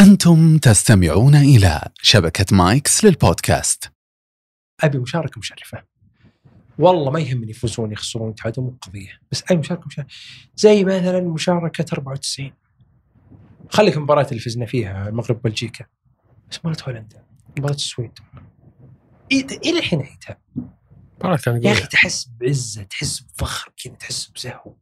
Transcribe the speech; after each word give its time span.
أنتم 0.00 0.58
تستمعون 0.58 1.34
إلى 1.34 1.80
شبكة 2.02 2.56
مايكس 2.56 3.04
للبودكاست. 3.04 3.92
أبي 4.80 4.98
مشاركة 4.98 5.38
مشرفة. 5.38 5.82
والله 6.78 7.10
ما 7.10 7.20
يهمني 7.20 7.50
يفوزون 7.50 7.92
يخسرون 7.92 8.30
يتعادلون 8.30 8.66
مو 8.66 8.76
قضية. 8.82 9.20
بس 9.32 9.42
اي 9.50 9.56
مشاركة 9.56 9.86
مشرفة. 9.86 10.08
زي 10.56 10.84
مثلا 10.84 11.20
مشاركة 11.20 11.84
94 11.92 12.52
خليك 13.70 13.96
المباراة 13.96 14.26
اللي 14.28 14.40
فزنا 14.40 14.66
فيها 14.66 15.08
المغرب 15.08 15.42
بلجيكا 15.42 15.84
بس 16.50 16.58
مباراة 16.58 16.76
هولندا 16.88 17.24
مباراة 17.58 17.74
السويد. 17.74 18.18
إيه- 19.34 19.58
إلى 19.66 19.78
الحين 19.78 20.00
عيدها؟ 20.00 20.38
مباراة 21.18 21.36
كانت 21.36 21.64
يا 21.64 21.72
أخي 21.72 21.80
قوية 21.80 21.88
تحس 21.88 22.30
بعزة 22.40 22.82
تحس 22.82 23.20
بفخر 23.20 23.72
كذا 23.84 23.94
تحس 23.94 24.26
بزهو. 24.36 24.74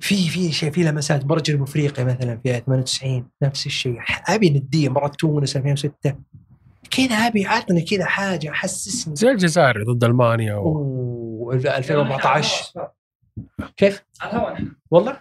في 0.00 0.28
في 0.28 0.52
شيء 0.52 0.70
في 0.70 0.82
لمسات. 0.82 1.24
مباراه 1.24 1.40
جنوب 1.42 1.62
افريقيا 1.62 2.04
مثلا 2.04 2.40
في 2.42 2.60
98 2.66 3.28
نفس 3.42 3.66
الشيء. 3.66 3.98
أبي 4.28 4.50
نديه 4.50 4.88
مباراه 4.88 5.08
تونس 5.08 5.56
2006 5.56 6.14
كذا 6.90 7.14
أبي 7.14 7.46
عطني 7.46 7.82
كذا 7.82 8.04
حاجة 8.04 8.50
حسسني 8.50 9.16
زي 9.16 9.30
الجزائر 9.30 9.92
ضد 9.92 10.04
ألمانيا 10.04 10.54
و... 10.54 10.62
أوه 10.62 11.54
2014 11.54 12.72
كيف؟ 13.76 14.04
والله؟ 14.90 15.16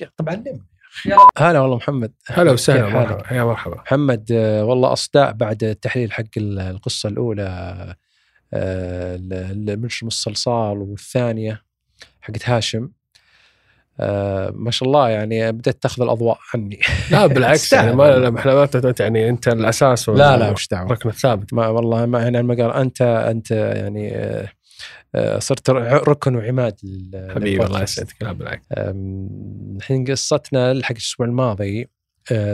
يا 0.00 0.10
طب 0.16 0.28
علمني 0.28 0.62
هلا 1.38 1.60
والله 1.60 1.76
محمد. 1.76 2.12
هلا 2.28 2.52
وسهلا؟ 2.52 2.88
مرحبا 2.88 3.34
يا 3.34 3.44
مرحبا. 3.44 3.76
محمد 3.76 4.32
آه، 4.32 4.64
والله 4.64 4.92
أصداء 4.92 5.32
بعد 5.32 5.64
التحليل 5.64 6.12
حق 6.12 6.24
ال- 6.36 6.58
القصة 6.60 7.08
الأولى 7.08 7.42
آه، 8.54 9.16
ال- 9.16 9.70
المجرم 9.70 10.06
الصلصال 10.08 10.78
والثانية 10.78 11.62
حقت 12.20 12.48
هاشم. 12.48 12.88
آه، 14.00 14.52
ما 14.54 14.70
شاء 14.70 14.88
الله 14.88 15.08
يعني 15.08 15.52
بدأت 15.52 15.82
تاخذ 15.82 16.02
الأضواء 16.02 16.38
عني. 16.54 16.80
لا 17.10 17.26
بالعكس 17.34 17.72
يعني 17.72 17.96
ما 17.96 18.38
إحنا 18.38 18.54
ما 18.54 18.68
يعني 19.00 19.28
أنت 19.28 19.48
الأساس 19.48 20.08
لا 20.08 20.36
لا. 20.36 20.50
وش 20.50 20.68
دعوة. 20.68 20.86
الركن 20.86 21.08
الثابت 21.08 21.54
ما 21.54 21.66
والله 21.68 22.06
ما 22.06 22.28
هنا 22.28 22.40
المقال 22.40 22.72
أنت 22.72 23.02
أنت 23.02 23.50
يعني 23.50 24.16
آه، 24.16 24.48
آه، 25.14 25.38
صرت 25.38 25.70
ركن 25.70 26.36
وعماد 26.36 26.76
حبيبي 27.34 27.66
الله. 27.66 27.82
يسعدك 27.82 28.16
لا 28.20 28.32
بالعكس. 28.32 28.66
الحين 29.76 30.04
قصتنا 30.04 30.80
حق 30.82 30.92
الأسبوع 30.92 31.26
الماضي 31.26 31.88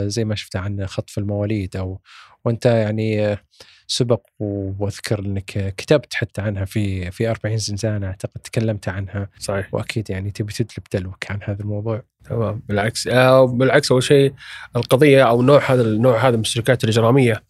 زي 0.06 0.24
ما 0.24 0.34
شفت 0.34 0.56
عن 0.56 0.86
خطف 0.86 1.18
المواليد 1.18 1.76
أو 1.76 2.00
وأنت 2.46 2.66
يعني 2.66 3.38
سبق 3.86 4.20
وأذكر 4.38 5.18
انك 5.18 5.74
كتبت 5.76 6.14
حتى 6.14 6.40
عنها 6.40 6.64
في 6.64 7.10
في 7.10 7.30
40 7.30 7.56
زنزانة 7.56 8.06
أعتقد 8.06 8.40
تكلمت 8.40 8.88
عنها. 8.88 9.28
صحيح. 9.38 9.74
وأكيد 9.74 10.10
يعني 10.10 10.30
تبي 10.30 10.52
تدلب 10.52 10.86
دلوك 10.92 11.30
عن 11.30 11.38
هذا 11.42 11.62
الموضوع. 11.62 12.02
تمام. 12.24 12.62
بالعكس 12.68 13.06
آه 13.06 13.46
بالعكس 13.46 13.92
أول 13.92 14.02
شيء 14.02 14.32
القضية 14.76 15.22
أو 15.22 15.42
نوع 15.42 15.72
هذا 15.72 15.82
النوع 15.82 16.28
هذا 16.28 16.36
من 16.36 16.42
السلوكيات 16.42 16.84
الإجرامية. 16.84 17.42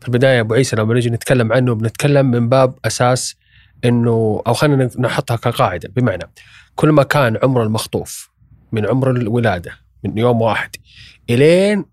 في 0.00 0.08
البداية 0.08 0.40
أبو 0.40 0.54
عيسى 0.54 0.76
لما 0.76 0.94
نجي 0.94 1.10
نتكلم 1.10 1.52
عنه 1.52 1.74
بنتكلم 1.74 2.30
من 2.30 2.48
باب 2.48 2.78
أساس 2.84 3.36
إنه 3.84 4.42
أو 4.46 4.54
خلينا 4.54 4.90
نحطها 4.98 5.36
كقاعدة. 5.36 5.88
بمعنى 5.96 6.24
كل 6.74 6.88
ما 6.88 7.02
كان 7.02 7.38
عمر 7.42 7.62
المخطوف 7.62 8.30
من 8.72 8.86
عمر 8.86 9.10
الولادة 9.10 9.72
من 10.04 10.18
يوم 10.18 10.42
واحد 10.42 10.70
إلين 11.30 11.84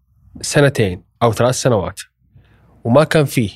سنتين 0.42 1.04
أو 1.24 1.34
ثلاث 1.34 1.56
سنوات 1.56 2.00
وما 2.84 3.04
كان 3.04 3.26
فيه 3.26 3.50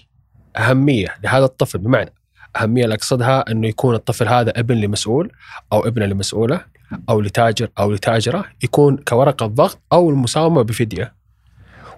أهمية 0.57 1.07
لهذا 1.23 1.45
الطفل 1.45 1.77
بمعنى 1.79 2.13
أهمية 2.61 2.83
اللي 2.83 2.95
أقصدها 2.95 3.51
إنه 3.51 3.67
يكون 3.67 3.95
الطفل 3.95 4.27
هذا 4.27 4.59
ابن 4.59 4.75
لمسؤول 4.75 5.31
أو 5.73 5.87
ابنة 5.87 6.05
لمسؤولة 6.05 6.65
أو 7.09 7.21
لتاجر 7.21 7.69
أو 7.79 7.91
لتاجرة 7.91 8.45
يكون 8.63 8.97
كورقة 8.97 9.45
ضغط 9.45 9.79
أو 9.93 10.09
المساومة 10.09 10.61
بفدية 10.61 11.13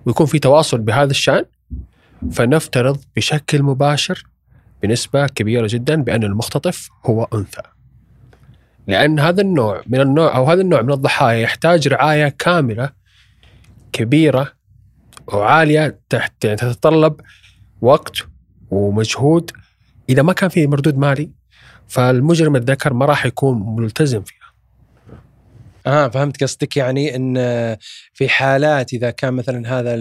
ويكون 0.06 0.26
في 0.26 0.40
تواصل 0.40 0.78
بهذا 0.78 1.12
الشأن 1.12 1.46
فنفترض 2.32 3.00
بشكل 3.16 3.64
مباشر 3.64 4.24
بنسبة 4.84 5.28
كبيرة 5.28 5.68
جدا 5.70 6.04
بأن 6.04 6.24
المختطف 6.24 6.90
هو 7.06 7.28
أنثى. 7.34 7.62
لأن 8.88 9.20
هذا 9.20 9.42
النوع 9.42 9.82
من 9.88 10.02
النوع 10.02 10.36
أو 10.36 10.46
هذا 10.46 10.62
النوع 10.62 10.82
من 10.82 10.92
الضحايا 10.92 11.40
يحتاج 11.40 11.88
رعاية 11.88 12.28
كاملة 12.40 12.90
كبيرة 13.94 14.52
وعاليه 15.28 16.00
تحت 16.10 16.46
يعني 16.46 16.58
تتطلب 16.58 17.22
وقت 17.82 18.18
ومجهود. 18.70 19.52
إذا 20.10 20.22
ما 20.22 20.34
كان 20.34 20.50
في 20.50 20.68
مردود 20.68 20.98
مالي 20.98 21.32
فالمجرم 21.88 22.56
الذكر 22.56 22.94
ما 22.94 23.06
راح 23.06 23.26
يكون 23.26 23.76
ملتزم 23.76 24.22
فيه. 24.22 24.46
آه 25.88 26.08
فهمت 26.08 26.44
قصدك. 26.44 26.78
يعني 26.78 27.16
إن 27.16 27.36
في 28.14 28.30
حالات 28.30 28.94
إذا 28.94 29.10
كان 29.10 29.34
مثلا 29.34 29.80
هذا 29.80 29.96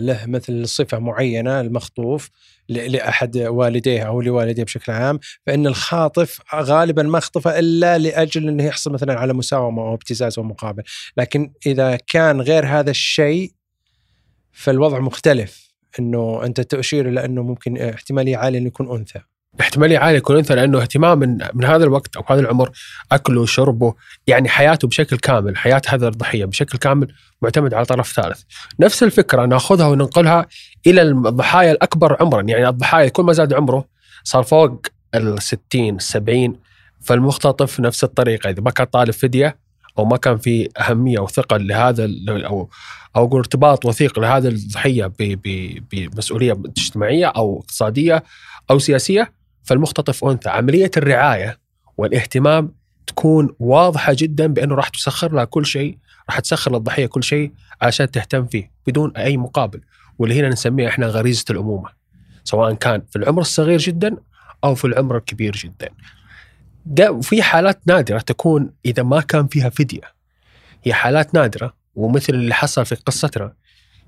له 0.00 0.26
مثل 0.26 0.68
صفة 0.68 0.98
معينة 0.98 1.60
المخطوف 1.60 2.30
لأحد 2.68 3.36
والديه 3.38 4.02
أو 4.02 4.20
لوالديه 4.20 4.64
بشكل 4.64 4.92
عام 4.92 5.18
فإن 5.46 5.66
الخاطف 5.66 6.40
غالبا 6.54 7.02
ما 7.02 7.20
خطفه 7.20 7.58
إلا 7.58 7.98
لأجل 7.98 8.48
إنه 8.48 8.64
يحصل 8.64 8.92
مثلا 8.92 9.20
على 9.20 9.32
مساومة 9.32 9.82
أو 9.82 9.94
ابتزاز 9.94 10.38
أو 10.38 10.44
مقابل، 10.44 10.82
لكن 11.16 11.52
إذا 11.66 11.96
كان 11.96 12.40
غير 12.40 12.66
هذا 12.66 12.90
الشيء 12.90 13.52
فالوضع 14.56 14.98
مختلف 14.98 15.74
إنه 15.98 16.40
أنت 16.44 16.60
تشير 16.60 17.08
إلى 17.08 17.24
انه 17.24 17.42
ممكن 17.42 17.76
احتمالية 17.76 18.36
عالية 18.36 18.58
إنه 18.58 18.66
يكون 18.66 18.98
أنثى. 18.98 19.20
احتمالية 19.60 19.98
عالية 19.98 20.18
يكون 20.18 20.36
أنثى 20.36 20.54
لأنه 20.54 20.82
اهتمام 20.82 21.18
من 21.18 21.38
من 21.54 21.64
هذا 21.64 21.84
الوقت 21.84 22.16
أو 22.16 22.24
هذا 22.28 22.40
العمر 22.40 22.70
أكله 23.12 23.46
شربه 23.46 23.94
يعني 24.26 24.48
حياته 24.48 24.88
بشكل 24.88 25.18
كامل 25.18 25.56
حياة 25.56 25.82
هذا 25.88 26.08
الضحية 26.08 26.44
بشكل 26.44 26.78
كامل 26.78 27.12
معتمد 27.42 27.74
على 27.74 27.84
طرف 27.84 28.12
ثالث 28.12 28.42
نفس 28.80 29.02
الفكرة 29.02 29.46
نأخذها 29.46 29.86
وننقلها 29.86 30.46
إلى 30.86 31.02
الضحايا 31.02 31.72
الأكبر 31.72 32.16
عمرا 32.20 32.42
يعني 32.42 32.68
الضحايا 32.68 33.08
كل 33.08 33.22
ما 33.22 33.32
زاد 33.32 33.52
عمره 33.52 33.84
صار 34.24 34.42
فوق 34.42 34.86
ال 35.14 35.42
60 35.42 35.98
70 35.98 36.56
فالمختطف 37.00 37.80
نفس 37.80 38.04
الطريقة 38.04 38.50
إذا 38.50 38.62
ما 38.62 38.70
كان 38.70 38.86
طالب 38.86 39.10
فدية 39.10 39.65
أو 39.98 40.04
ما 40.04 40.16
كان 40.16 40.38
في 40.38 40.68
أهمية 40.80 41.18
أو 41.18 41.26
ثقل 41.26 41.66
لهذا 41.66 42.10
أو 42.28 42.70
أو 43.16 43.24
أقول 43.24 43.38
ارتباط 43.38 43.84
وثيق 43.84 44.18
لهذا 44.18 44.48
الضحية 44.48 45.12
بمسؤولية 45.92 46.52
اجتماعية 46.52 47.26
أو 47.26 47.58
اقتصادية 47.60 48.24
أو 48.70 48.78
سياسية 48.78 49.32
فالمختطف 49.64 50.24
أنثى. 50.24 50.48
عملية 50.48 50.90
الرعاية 50.96 51.58
والاهتمام 51.96 52.72
تكون 53.06 53.54
واضحة 53.58 54.12
جدا 54.18 54.46
بأنه 54.46 54.74
راح 54.74 54.88
تسخر 54.88 55.32
لها 55.32 55.44
كل 55.44 55.66
شيء 55.66 55.98
راح 56.30 56.40
تسخر 56.40 56.72
للضحيه 56.72 57.06
كل 57.06 57.24
شيء 57.24 57.52
عشان 57.82 58.10
تهتم 58.10 58.46
فيه 58.46 58.70
بدون 58.86 59.16
أي 59.16 59.36
مقابل. 59.36 59.80
واللي 60.18 60.40
هنا 60.40 60.48
نسميها 60.48 60.88
إحنا 60.88 61.06
غريزة 61.06 61.44
الأمومة 61.50 61.88
سواء 62.44 62.74
كان 62.74 63.02
في 63.10 63.16
العمر 63.16 63.40
الصغير 63.40 63.78
جدا 63.78 64.16
أو 64.64 64.74
في 64.74 64.84
العمر 64.84 65.16
الكبير 65.16 65.52
جدا. 65.52 65.88
وفي 67.10 67.42
حالات 67.42 67.80
نادرة 67.86 68.18
تكون 68.18 68.70
إذا 68.86 69.02
ما 69.02 69.20
كان 69.20 69.46
فيها 69.46 69.68
فديه 69.68 70.00
هي 70.84 70.92
حالات 70.94 71.34
نادرة 71.34 71.74
ومثل 71.94 72.34
اللي 72.34 72.54
حصل 72.54 72.86
في 72.86 72.94
قصتنا 72.94 73.52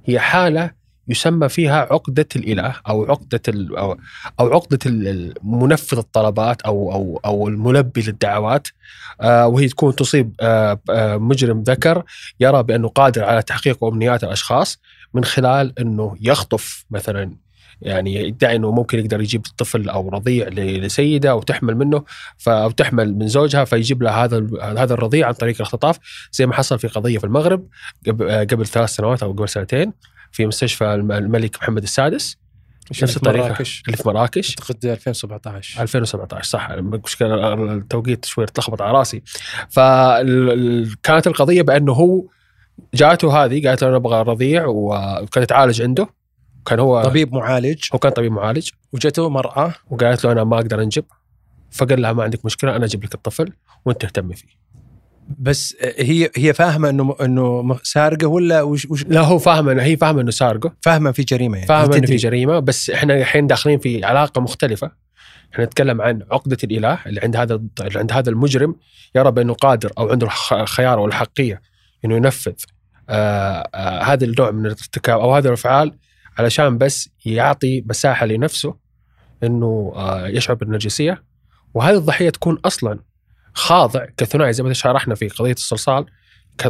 هي 0.05 0.19
حالة 0.21 0.71
يسمى 1.09 1.49
فيها 1.49 1.77
عقدة 1.81 2.27
الإله 2.37 2.75
أو 2.88 3.05
عقدة 3.05 3.41
ال 3.49 3.77
أو 3.77 3.99
أو 4.41 4.53
عقدة 4.55 4.78
ال- 4.87 5.34
منفذ 5.43 5.99
الطلبات 5.99 6.62
أو 6.62 6.93
أو 6.93 7.21
أو 7.25 7.49
الملبي 7.49 8.00
للدعوات. 8.03 8.69
آه 9.21 9.47
وهي 9.47 9.69
تكون 9.69 9.94
تصيب 9.97 10.34
آه 10.41 10.81
آه 10.91 11.17
مجرم 11.17 11.62
ذكر 11.62 12.03
يرى 12.41 12.62
بأنه 12.62 12.88
قادر 12.88 13.25
على 13.25 13.43
تحقيق 13.43 13.84
أمنيات 13.84 14.25
الأشخاص 14.25 14.78
من 15.15 15.25
خلال 15.25 15.78
إنه 15.78 16.17
يخطف 16.21 16.84
مثلا 16.91 17.33
يعني 17.83 18.15
يدعي 18.15 18.56
إنه 18.56 18.71
ممكن 18.72 18.99
يقدر 18.99 19.21
يجيب 19.21 19.47
طفل 19.59 19.89
أو 19.89 20.09
رضيع 20.09 20.49
لسيده 20.49 21.31
أو 21.31 21.43
تحمل 21.43 21.77
منه 21.77 22.05
أو 22.49 22.71
تحمل 22.71 23.15
من 23.15 23.28
زوجها 23.28 23.65
فيجيب 23.65 24.03
لها 24.03 24.25
هذا 24.25 24.47
هذا 24.62 24.94
الرضيع 24.94 25.27
عن 25.27 25.33
طريق 25.33 25.55
الاختطاف 25.55 25.99
زي 26.33 26.47
ما 26.47 26.55
حصل 26.55 26.78
في 26.78 26.88
قضية 26.88 27.19
في 27.19 27.25
المغرب 27.25 27.67
قبل, 28.06 28.28
آه، 28.31 28.44
قبل 28.44 28.67
ثلاث 28.67 28.91
سنوات 28.91 29.22
أو 29.22 29.33
قبل 29.33 29.49
سنتين 29.49 29.93
في 30.33 30.47
مستشفى 30.47 30.94
الم- 30.94 31.12
الملك 31.12 31.56
محمد 31.62 31.82
السادس. 31.82 32.37
نفس 33.02 33.17
الطريقة. 33.17 33.47
مراكش؟ 33.49 33.82
اللي 33.87 33.97
في 33.97 34.08
مراكش. 34.08 34.50
أعتقد 34.58 34.87
2017 34.87 35.82
2017 35.82 36.44
صح. 36.50 36.70
المشكلة 36.70 37.55
التوقيت 37.55 38.25
شوي 38.25 38.47
تلخبط 38.47 38.82
على 38.82 38.99
راسي. 38.99 39.23
فكانت 39.70 41.26
القضية 41.26 41.62
بأنه 41.62 41.93
هو 41.93 42.25
جاته 42.94 43.44
هذه 43.44 43.69
قالت 43.69 43.82
له 43.82 43.88
أنا 43.88 43.97
أبغى 43.97 44.23
رضيع 44.23 44.67
وكانت 44.67 45.49
تعالج 45.50 45.82
عنده. 45.82 46.08
كان 46.69 46.79
هو 46.81 47.03
طبيب 47.03 47.32
معالج. 47.35 47.79
هو 47.94 47.99
كان 47.99 48.12
طبيب 48.12 48.32
معالج. 48.32 48.69
وجته 48.93 49.29
مرأة 49.29 49.75
وقالت 49.91 50.25
له 50.25 50.32
أنا 50.32 50.44
ما 50.44 50.56
أقدر 50.56 50.82
أنجب. 50.82 51.05
فقال 51.70 52.03
لها 52.03 52.12
ما 52.12 52.23
عندك 52.23 52.44
مشكلة 52.44 52.76
أنا 52.76 52.85
أجيب 52.85 53.05
لك 53.05 53.15
الطفل 53.15 53.53
وأنت 53.85 54.00
تهتمي 54.03 54.35
فيه. 54.35 54.49
بس 55.38 55.76
هي 55.99 56.31
هي 56.37 56.53
فاهمة 56.55 56.88
إنه 56.88 57.17
إنه 57.20 57.79
سارقة 57.82 58.26
ولا 58.26 58.62
وش, 58.62 58.87
وش؟ 58.91 59.05
لا 59.05 59.20
هو 59.20 59.38
فاهم 59.38 59.69
إنه 59.69 59.82
هي 59.82 59.97
فاهمة 59.97 60.20
إنه 60.20 60.31
سارقة. 60.31 60.73
فاهمة 60.82 61.12
في 61.12 61.23
جريمة 61.23 61.56
يعني. 61.56 61.69
فاهم 61.69 61.93
إنه 61.93 62.06
في. 62.06 62.17
جريمة 62.17 62.59
بس 62.59 62.91
إحنا 62.91 63.14
الحين 63.14 63.47
داخلين 63.47 63.79
في 63.79 64.05
علاقة 64.05 64.41
مختلفة. 64.41 64.91
إحنا 65.53 65.64
نتكلم 65.64 66.00
عن 66.03 66.23
عقدة 66.31 66.56
الإله 66.64 66.99
اللي 67.06 67.21
عند 67.21 67.37
هذا 67.37 67.55
اللي 67.81 67.99
عند 67.99 68.12
هذا 68.12 68.31
المجرم. 68.31 68.76
يرى 69.14 69.31
بانه 69.31 69.55
قادر 69.55 69.93
أو 69.99 70.11
عنده 70.11 70.26
الخ- 70.26 70.53
الخيار 70.53 70.99
والحقية 70.99 71.62
إنه 72.05 72.17
ينفذ 72.17 72.53
آه 73.09 73.69
آه 73.75 74.03
هذا 74.03 74.25
النوع 74.25 74.50
من 74.50 74.67
الارتكاب 74.67 75.21
أو 75.21 75.35
هذه 75.35 75.47
الأفعال 75.47 75.94
علشان 76.38 76.79
بس 76.79 77.11
يعطي 77.25 77.85
مساحة 77.87 78.26
لنفسه 78.26 78.75
إنه 79.43 79.93
آه 79.96 80.29
يشعر 80.29 80.56
بالنرجسيه 80.56 81.23
وهذه 81.75 81.96
الضحية 81.96 82.31
تكون 82.31 82.58
أصلا 82.64 82.99
خاضع 83.55 84.06
كثنائي 84.17 84.52
زي 84.52 84.62
ما 84.62 84.73
شرحنا 84.73 85.14
في 85.14 85.29
قضية 85.29 85.52
الصلصال. 85.52 86.06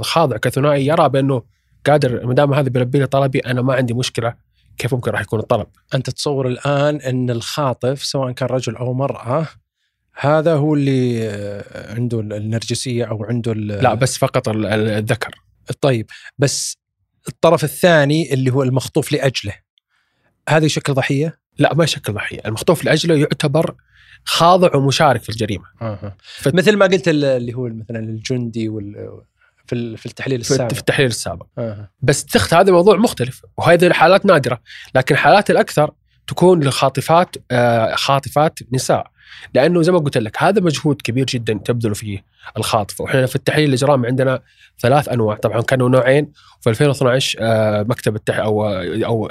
خاضع 0.03 0.37
كثنائي 0.37 0.87
يرى 0.87 1.09
بأنه 1.09 1.43
قادر 1.87 2.27
ما 2.27 2.35
دام 2.35 2.55
هذا 2.55 2.69
بيلبي 2.69 2.99
لي 2.99 3.07
طلبي 3.07 3.39
أنا 3.39 3.63
ما 3.63 3.75
عندي 3.75 3.95
مشكلة 3.95 4.35
كيف 4.79 4.95
ممكن 4.95 5.11
راح 5.11 5.21
يكون 5.21 5.41
الطلب؟ 5.41 5.67
أنت 5.95 6.11
تصور 6.11 6.49
الآن 6.49 6.97
إن 6.97 7.31
الخاطف 7.31 8.05
سواء 8.05 8.33
كان 8.33 8.49
رجل 8.49 8.77
أو 8.77 8.95
مرأة 8.95 9.47
هذا 10.21 10.55
هو 10.55 10.75
اللي 10.75 11.29
آه، 11.29 11.95
عنده 11.95 12.21
النرجسية 12.21 13.05
أو 13.05 13.25
عنده 13.25 13.55
لا 13.55 13.95
بس 13.95 14.19
فقط 14.19 14.49
ال- 14.49 14.67
ال- 14.67 14.89
الذكر. 14.89 15.35
طيب 15.81 16.07
بس 16.39 16.79
الطرف 17.29 17.65
الثاني 17.65 18.33
اللي 18.35 18.53
هو 18.53 18.63
المخطوف 18.63 19.13
لأجله 19.13 19.55
هذا 20.49 20.65
يشكل 20.65 20.95
ضحية؟ 20.95 21.39
لا 21.59 21.75
ما 21.75 21.85
يشكل 21.85 22.13
ضحية، 22.13 22.41
المخطوف 22.47 22.85
لأجله 22.85 23.15
يعتبر 23.15 23.75
خاضع 24.25 24.77
ومشارك 24.77 25.23
في 25.23 25.29
الجريمة. 25.29 25.65
فت- 26.23 26.55
مثل 26.55 26.77
ما 26.77 26.87
قلت 26.87 27.09
ال- 27.09 27.25
اللي 27.25 27.55
هو 27.55 27.69
مثلا 27.69 27.99
الجندي 27.99 28.69
وال 28.69 29.11
في 29.67 29.75
ال- 29.75 29.99
في 29.99 30.07
التحليل 30.07 30.41
السابق 30.41 30.73
في 30.75 30.81
التحليل 30.81 31.09
السابق. 31.09 31.47
آه. 31.59 31.91
بس 32.03 32.25
تخت 32.25 32.55
هذا 32.55 32.73
موضوع 32.73 32.97
مختلف 32.97 33.43
وهذه 33.57 33.87
الحالات 33.87 34.27
نادرة 34.27 34.61
لكن 34.95 35.15
الحالات 35.15 35.51
الأكثر 35.51 35.91
تكون 36.27 36.65
لخاطفات 36.65 37.37
آه، 37.51 37.95
خاطفات 37.95 38.59
نساء 38.73 39.11
لأنه 39.55 39.83
زي 39.83 39.93
ما 39.93 39.99
قلت 39.99 40.19
لك 40.19 40.43
هذا 40.43 40.61
مجهود 40.61 41.03
كبير 41.03 41.27
جدا 41.27 41.61
تبذل 41.65 41.95
فيه 41.95 42.25
الخاطفه 42.57 43.05
وإحنا 43.05 43.27
في 43.27 43.37
التحليل 43.37 43.69
الإجرامي 43.69 44.07
عندنا 44.07 44.41
ثلاث 44.81 45.09
أنواع. 45.09 45.37
طبعا 45.37 45.61
كانوا 45.61 45.89
نوعين 45.89 46.33
في 46.61 46.71
2012 46.71 47.39
آه، 47.41 47.83
مكتب 47.83 48.17
التح 48.17 48.39
أو 48.39 48.69
أو 49.05 49.31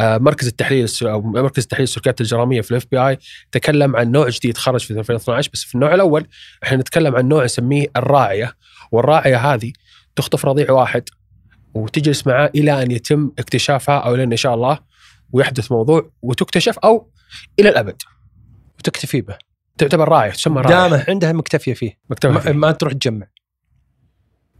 آه، 0.00 0.18
مركز 0.18 0.46
التحليل 0.46 0.88
أو 1.02 1.22
مركز 1.22 1.62
التحليل 1.62 1.84
السلوكيات 1.84 2.20
الإجرامية 2.20 2.60
في 2.60 2.70
الإف 2.70 2.86
بي 2.90 2.98
آي 2.98 3.18
تكلم 3.52 3.96
عن 3.96 4.10
نوع 4.10 4.28
جديد 4.28 4.58
خرج 4.58 4.80
في 4.80 4.90
2012 4.90 5.50
بس 5.52 5.64
في 5.64 5.74
النوع 5.74 5.94
الأول 5.94 6.26
إحنا 6.64 6.78
نتكلم 6.78 7.16
عن 7.16 7.28
نوع 7.28 7.44
نسميه 7.44 7.86
الراعية. 7.96 8.52
والراعية 8.92 9.36
هذه 9.36 9.72
تخطف 10.16 10.46
رضيع 10.46 10.70
واحد 10.70 11.08
وتجلس 11.74 12.26
معاه 12.26 12.50
إلى 12.54 12.82
أن 12.82 12.90
يتم 12.90 13.30
اكتشافها 13.38 13.98
أو 13.98 14.14
لين 14.14 14.30
أن 14.30 14.36
شاء 14.36 14.54
الله 14.54 14.78
ويحدث 15.32 15.72
موضوع 15.72 16.10
وتكتشف 16.22 16.78
أو 16.78 17.10
إلى 17.60 17.68
الأبد. 17.68 18.02
وتكتفي 18.86 19.20
به. 19.20 19.36
تعتبر 19.78 20.08
راعيه 20.08 20.30
تسمى 20.30 20.60
راعيه 20.60 20.88
دامه 20.88 21.04
عندها 21.08 21.32
مكتفيه 21.32 21.74
فيه. 21.74 21.98
ما, 22.24 22.40
فيه. 22.40 22.52
ما 22.52 22.70
تروح 22.72 22.92
تجمع. 22.92 23.26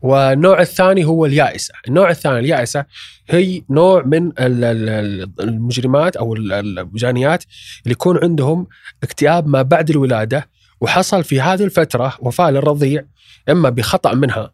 والنوع 0.03 0.61
الثاني 0.61 1.05
هو 1.05 1.27
اليائسة، 1.27 1.75
النوع 1.89 2.11
الثاني 2.11 2.39
اليائسة 2.39 2.85
هي 3.31 3.63
نوع 3.71 4.03
من 4.03 4.27
ال- 4.27 4.65
ال- 4.65 4.89
ال- 4.89 5.33
المجرمات 5.41 6.17
أو 6.17 6.35
ال- 6.35 6.79
الجانيات 6.79 7.45
اللي 7.83 7.93
يكون 7.93 8.19
عندهم 8.23 8.67
اكتئاب 9.03 9.47
ما 9.47 9.63
بعد 9.63 9.91
الولادة 9.91 10.49
وحصل 10.81 11.25
في 11.25 11.41
هذه 11.41 11.65
الفترة 11.65 12.17
وفاة 12.21 12.51
للرضيع 12.51 13.05
إما 13.49 13.71
بخطأ 13.71 14.15
منها 14.15 14.53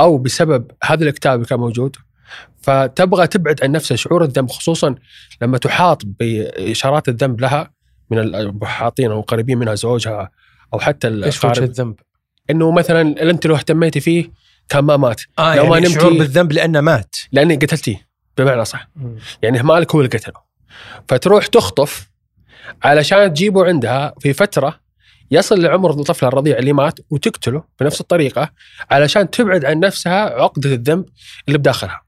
أو 0.00 0.18
بسبب 0.18 0.70
هذا 0.84 1.02
الاكتئاب 1.02 1.34
اللي 1.34 1.46
كان 1.46 1.58
موجود. 1.58 1.96
فتبغى 2.62 3.26
تبعد 3.26 3.64
عن 3.64 3.72
نفسها 3.72 3.96
شعور 3.96 4.24
الذنب 4.24 4.50
خصوصا 4.50 4.94
لما 5.42 5.58
تحاط 5.58 6.02
بإشارات 6.04 7.08
الذنب 7.08 7.40
لها. 7.40 7.73
من 8.14 8.34
المحاطين 8.34 9.10
أو 9.10 9.20
قريبين 9.20 9.58
منها 9.58 9.74
زوجها 9.74 10.30
أو 10.74 10.78
حتى 10.78 11.08
إيش 11.08 11.44
وجه 11.44 11.64
الذنب؟ 11.64 11.94
إنه 12.50 12.70
مثلا 12.70 13.30
انت 13.30 13.46
لو 13.46 13.54
اهتميتي 13.56 14.00
فيه 14.00 14.30
كان 14.68 14.84
ما 14.84 14.96
مات. 14.96 15.20
آه 15.38 15.56
لو 15.56 15.66
ما 15.66 15.74
يعني 15.76 15.88
نمتي- 15.88 16.00
شعور 16.00 16.12
بالذنب 16.12 16.52
لأنه 16.52 16.80
مات؟ 16.80 17.16
لأني 17.32 17.54
قتلتيه 17.56 18.08
بمعنى 18.38 18.64
صح 18.64 18.88
يعني 19.42 19.62
مالك 19.62 19.94
هو 19.94 20.00
اللي 20.00 20.10
قتله. 20.18 20.40
فتروح 21.08 21.46
تخطف 21.46 22.10
علشان 22.82 23.34
تجيبه 23.34 23.64
عندها 23.66 24.14
في 24.20 24.32
فترة 24.32 24.80
يصل 25.30 25.62
لعمر 25.62 25.90
الطفل 25.90 26.26
الرضيع 26.26 26.58
اللي 26.58 26.72
مات 26.72 26.98
وتقتله 27.10 27.64
بنفس 27.80 28.00
الطريقة 28.00 28.50
علشان 28.90 29.30
تبعد 29.30 29.64
عن 29.64 29.80
نفسها 29.80 30.42
عقدة 30.42 30.72
الذنب 30.74 31.04
اللي 31.48 31.58
بداخلها. 31.58 32.02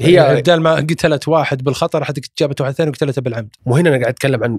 هي 0.00 0.12
يعني 0.12 0.40
بدال 0.40 0.60
ما 0.60 0.74
قتلت 0.74 1.28
واحد 1.28 1.64
بالخطا 1.64 1.98
راح 1.98 2.12
جابت 2.38 2.60
واحد 2.60 2.72
ثاني 2.72 2.90
وقتلته 2.90 3.22
بالعمد 3.22 3.48
وهنا 3.66 3.90
أنا 3.90 3.98
قاعد 3.98 4.12
أتكلم 4.12 4.44
عن 4.44 4.58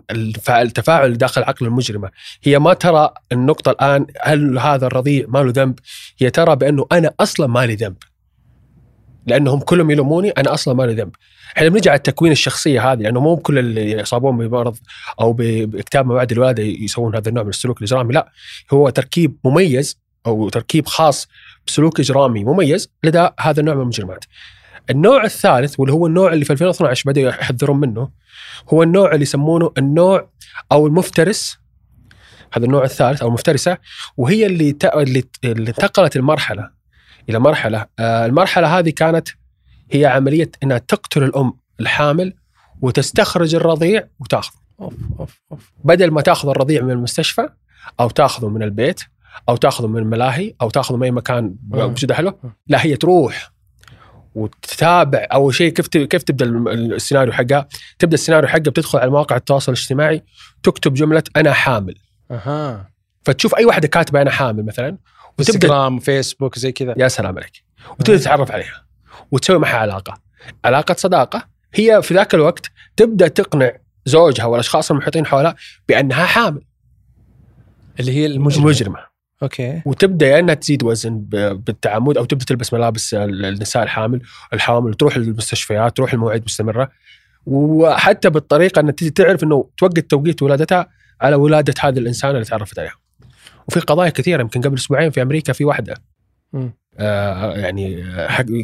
التفاعل 0.50 1.18
داخل 1.18 1.44
عقل 1.44 1.66
المجرمة، 1.66 2.10
هي 2.44 2.60
ما 2.60 2.74
ترى 2.74 3.14
النقطة 3.32 3.72
الآن 3.72 4.06
هل 4.22 4.60
هذا 4.60 4.88
الرضيع 4.88 5.26
ما 5.28 5.40
له 5.40 5.52
ذنب؟ 5.56 5.80
هي 6.18 6.30
ترى 6.30 6.56
بأنه 6.56 6.86
أنا 6.92 7.14
أصلا 7.20 7.48
ما 7.48 7.66
لي 7.66 7.76
ذنب. 7.76 7.96
لأنهم 9.28 9.60
كلهم 9.60 9.92
يلوموني 9.92 10.30
أنا 10.30 10.54
أصلا 10.54 10.74
ما 10.74 10.84
لي 10.84 10.94
ذنب. 10.94 11.16
إحنا 11.58 11.70
بنجي 11.70 11.90
على 11.90 11.98
التكوين 11.98 12.32
الشخصية 12.32 12.92
هذه 12.92 13.00
لأنه 13.00 13.20
مو 13.20 13.38
كل 13.38 13.60
اللي 13.60 13.92
يصابون 13.92 14.38
بمرض 14.38 14.78
أو 15.22 15.34
باكتئاب 15.34 16.06
ما 16.08 16.14
بعد 16.14 16.32
الولادة 16.32 16.64
يسوون 16.64 17.16
هذا 17.16 17.30
النوع 17.30 17.44
من 17.44 17.50
السلوك 17.50 17.78
الإجرامي، 17.78 18.14
لا 18.14 18.32
هو 18.74 18.90
تركيب 18.90 19.38
مميز 19.46 20.00
أو 20.26 20.50
تركيب 20.50 20.86
خاص 20.86 21.28
بسلوك 21.68 22.00
إجرامي 22.00 22.44
مميز 22.44 22.90
لدى 23.04 23.30
هذا 23.40 23.60
النوع 23.60 23.76
من 23.76 23.82
المجرمات. 23.82 24.26
النوع 24.90 25.24
الثالث 25.24 25.80
واللي 25.80 25.94
هو 25.94 26.08
النوع 26.08 26.34
اللي 26.34 26.46
في 26.46 26.54
2012 26.54 27.10
بدأوا 27.10 27.30
يحذرون 27.30 27.80
منه 27.80 28.10
هو 28.74 28.84
النوع 28.84 29.12
اللي 29.12 29.24
يسمونه 29.24 29.72
النوع 29.78 30.30
أو 30.72 30.88
المفترس. 30.88 31.62
هذا 32.54 32.66
النوع 32.66 32.84
الثالث 32.84 33.22
أو 33.22 33.28
المفترسة 33.28 33.78
وهي 34.18 34.46
اللي 34.46 34.72
ت... 34.72 34.86
اللي 34.86 35.24
انتقلت 35.44 36.16
المرحلة 36.16 36.70
إلى 37.30 37.40
مرحلة. 37.40 37.86
آه 38.00 38.26
المرحلة 38.26 38.80
هذه 38.80 38.90
كانت 38.90 39.28
هي 39.92 40.06
عملية 40.06 40.52
إنها 40.64 40.78
تقتل 40.78 41.24
الأم 41.24 41.54
الحامل 41.80 42.34
وتستخرج 42.82 43.56
الرضيع 43.56 44.08
وتأخذه. 44.20 44.62
أوف 44.82 44.94
أوف 45.20 45.42
أوف. 45.52 45.72
بدل 45.84 46.12
ما 46.12 46.22
تأخذ 46.22 46.50
الرضيع 46.50 46.82
من 46.82 46.92
المستشفى 46.92 47.50
أو 48.00 48.10
تأخذه 48.10 48.50
من 48.50 48.64
البيت 48.64 49.02
أو 49.50 49.56
تأخذه 49.56 49.88
من 49.88 49.98
الملاهي 49.98 50.54
أو 50.62 50.70
تأخذه 50.70 50.98
من 50.98 51.04
أي 51.04 51.12
مكان 51.12 51.56
آه. 51.74 51.88
موجود 51.88 52.12
اهله 52.12 52.34
لا 52.68 52.86
هي 52.86 52.96
تروح 52.96 53.52
وتتابع. 54.36 55.28
أول 55.34 55.56
شيء 55.56 55.74
كيف 55.74 55.88
كيف 55.88 56.24
تبدأ 56.24 56.46
السيناريو 56.72 57.34
حقها 57.34 57.68
تبدأ 58.00 58.14
السيناريو 58.14 58.50
حقها 58.50 58.60
بتدخل 58.60 59.00
على 59.00 59.12
مواقع 59.12 59.36
التواصل 59.36 59.72
الاجتماعي 59.72 60.24
تكتب 60.64 60.94
جملة 60.94 61.24
أنا 61.36 61.54
حامل. 61.54 61.96
أها. 62.32 62.92
فتشوف 63.26 63.56
أي 63.56 63.66
واحدة 63.66 63.88
كاتبة 63.88 64.22
أنا 64.22 64.32
حامل 64.32 64.66
مثلا 64.66 64.98
وتبدأ 65.40 65.54
انستغرام 65.54 66.00
فيسبوك 66.00 66.60
زي 66.60 66.72
كذا. 66.72 66.96
يا 66.98 67.08
سلام 67.08 67.38
عليك. 67.38 67.64
وتبدأ 68.00 68.20
تتعرف 68.20 68.52
عليها 68.52 68.86
وتسوي 69.32 69.60
معها 69.60 69.78
علاقة. 69.78 70.22
علاقة 70.66 70.96
صداقة 70.98 71.48
هي 71.74 72.02
في 72.02 72.14
ذاك 72.14 72.36
الوقت 72.36 72.72
تبدأ 72.96 73.28
تقنع 73.28 73.72
زوجها 74.06 74.46
والأشخاص 74.46 74.92
المحيطين 74.92 75.26
حولها 75.26 75.56
بأنها 75.88 76.26
حامل. 76.26 76.62
اللي 78.00 78.12
هي 78.12 78.26
المجرم 78.26 78.64
مجرمه 78.64 79.11
أوكي 79.44 79.82
وتبدأ 79.86 80.28
يا 80.28 80.40
إنها 80.40 80.54
تزيد 80.54 80.84
وزن 80.84 81.18
بالتعمد 81.54 82.18
أو 82.18 82.26
تبدأ 82.26 82.46
تلبس 82.46 82.74
ملابس 82.74 83.14
ال- 83.14 83.46
النساء 83.46 83.84
الحامل 83.84 84.22
الحوامل 84.54 84.94
تروح 84.94 85.16
المستشفيات 85.16 85.98
تروح 85.98 86.14
المواعيد 86.14 86.44
مستمرة 86.46 86.92
وحتى 87.46 88.30
بالطريقة 88.30 88.80
إنها 88.80 88.92
تجي 88.92 89.10
تعرف 89.10 89.44
إنه 89.44 89.70
توقت 89.78 90.00
توقيت 90.00 90.42
ولادتها 90.42 90.90
على 91.22 91.36
ولادة 91.36 91.74
هذا 91.82 92.00
الإنسان 92.00 92.32
اللي 92.32 92.46
تعرفت 92.46 92.80
عليها. 92.80 92.96
وفي 93.68 93.80
قضايا 93.80 94.10
كثيرة 94.10 94.42
يمكن 94.42 94.62
قبل 94.62 94.78
أسبوعين 94.78 95.12
في 95.12 95.22
أمريكا 95.22 95.54
في 95.54 95.66
واحدة. 95.66 95.94
آه 97.00 97.58
يعني 97.58 98.04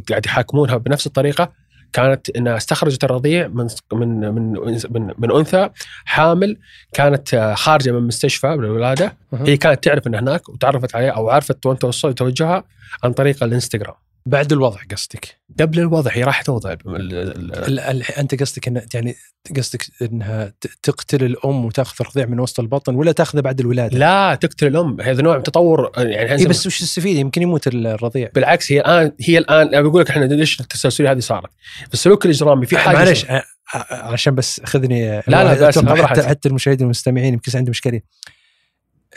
قاعد 0.09 0.25
يحاكمونها 0.25 0.77
بنفس 0.77 1.07
الطريقة 1.07 1.51
كانت 1.93 2.29
إنها 2.29 2.57
استخرجت 2.57 3.03
الرضيع 3.03 3.47
من 3.47 3.67
من 3.93 4.19
من 4.33 4.53
من, 4.89 5.11
من 5.17 5.31
أنثى 5.31 5.69
حامل 6.05 6.57
كانت 6.93 7.33
آه، 7.33 7.53
خارجة 7.53 7.91
من 7.91 8.07
مستشفى 8.07 8.57
بالولاده 8.57 9.13
أها. 9.33 9.47
هي 9.47 9.57
كانت 9.57 9.83
تعرف 9.83 10.07
انها 10.07 10.19
هناك 10.19 10.49
وتعرفت 10.49 10.95
عليه 10.95 11.09
أو 11.09 11.29
عرفت 11.29 11.65
وين 11.65 11.77
توجهها 12.15 12.63
عن 13.03 13.13
طريق 13.13 13.43
الإنستغرام 13.43 13.95
بعد 14.27 14.51
الوضع 14.51 14.79
قصدك. 14.91 15.37
قبل 15.59 15.79
الوضع 15.79 16.11
هي 16.13 16.23
راح 16.23 16.41
توضع. 16.41 16.75
أنت 18.17 18.41
قصدك 18.41 18.67
إن 18.67 18.81
يعني 18.93 19.15
قصدك 19.57 19.85
إنها 20.01 20.53
تقتل 20.83 21.23
الأم 21.23 21.65
وتأخذ 21.65 21.95
الرضيع 22.01 22.25
من 22.25 22.39
وسط 22.39 22.59
البطن 22.59 22.95
ولا 22.95 23.11
تأخذه 23.11 23.41
بعد 23.41 23.59
الولادة؟ 23.59 23.97
لا 23.97 24.35
تقتل 24.35 24.67
الأم. 24.67 25.01
هذا 25.01 25.21
نوع 25.21 25.37
من 25.37 25.43
تطور 25.43 25.91
يعني 25.97 26.41
اي 26.41 26.45
بس 26.45 26.67
وش 26.67 26.79
تستفيد 26.79 27.17
يمكن 27.17 27.41
يموت 27.41 27.67
الرضيع. 27.67 28.29
بالعكس 28.35 28.71
هي 28.71 28.79
الان 28.79 29.11
هي 29.21 29.37
الان 29.37 29.83
بقول 29.89 30.01
لك 30.01 30.09
إحنا 30.09 30.25
ليش 30.25 30.61
التسلسليه 30.61 31.11
هذه 31.11 31.19
صارت؟ 31.19 31.49
السلوك 31.93 32.25
الإجرامي 32.25 32.65
في 32.65 32.77
حاجة 32.77 32.95
معلش 32.95 33.25
عشان 33.91 34.35
بس 34.35 34.61
خذني 34.65 35.07
لا، 35.09 35.21
لا، 35.27 35.67
بس 35.67 35.79
حتى. 35.79 36.23
حتى 36.23 36.49
المشاهدين 36.49 36.85
والمستمعين 36.85 37.33
يمكن 37.33 37.51
عندهم 37.55 37.71
اشكاليه 37.71 38.03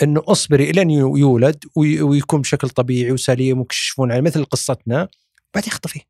انه 0.02 0.22
أصبري 0.28 0.70
الين 0.70 0.90
يو- 0.90 1.16
يولد 1.16 1.64
وي- 1.76 2.02
ويكون 2.02 2.40
بشكل 2.40 2.68
طبيعي 2.68 3.12
وسليم 3.12 3.58
ويكشفون 3.58 4.12
عليه 4.12 4.20
مثل 4.22 4.44
قصتنا 4.44 5.08
بعدين 5.54 5.70
اخطفيه 5.72 6.00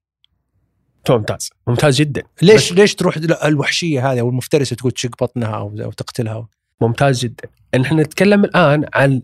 ممتاز. 1.11 1.51
ممتاز 1.67 1.97
جدا. 1.97 2.23
ليش 2.43 2.73
ليش 2.73 2.95
تروح 2.95 3.17
الوحشية 3.45 4.13
هذه 4.13 4.21
أو 4.21 4.29
المفترسه 4.29 4.77
تقول 4.77 4.93
تشق 4.93 5.25
بطنها 5.25 5.55
أو 5.57 5.93
تقتلها؟ 5.93 6.49
ممتاز 6.81 7.21
جدا. 7.23 7.49
إن 7.75 7.81
إحنا 7.85 8.03
نتكلم 8.03 8.45
الآن 8.45 8.85
عن 8.95 9.23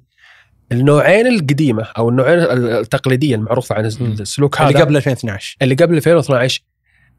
النوعين 0.72 1.26
القديمة 1.26 1.82
أو 1.82 2.08
النوعين 2.08 2.38
التقليدية 2.38 3.34
المعروفة 3.34 3.74
عن 3.74 3.86
السلوك 3.86 4.60
هذا. 4.60 4.68
اللي 4.70 4.80
قبل 4.82 4.96
2012 4.96 5.56
اللي 5.62 5.74
قبل 5.74 5.96
2012 5.96 6.62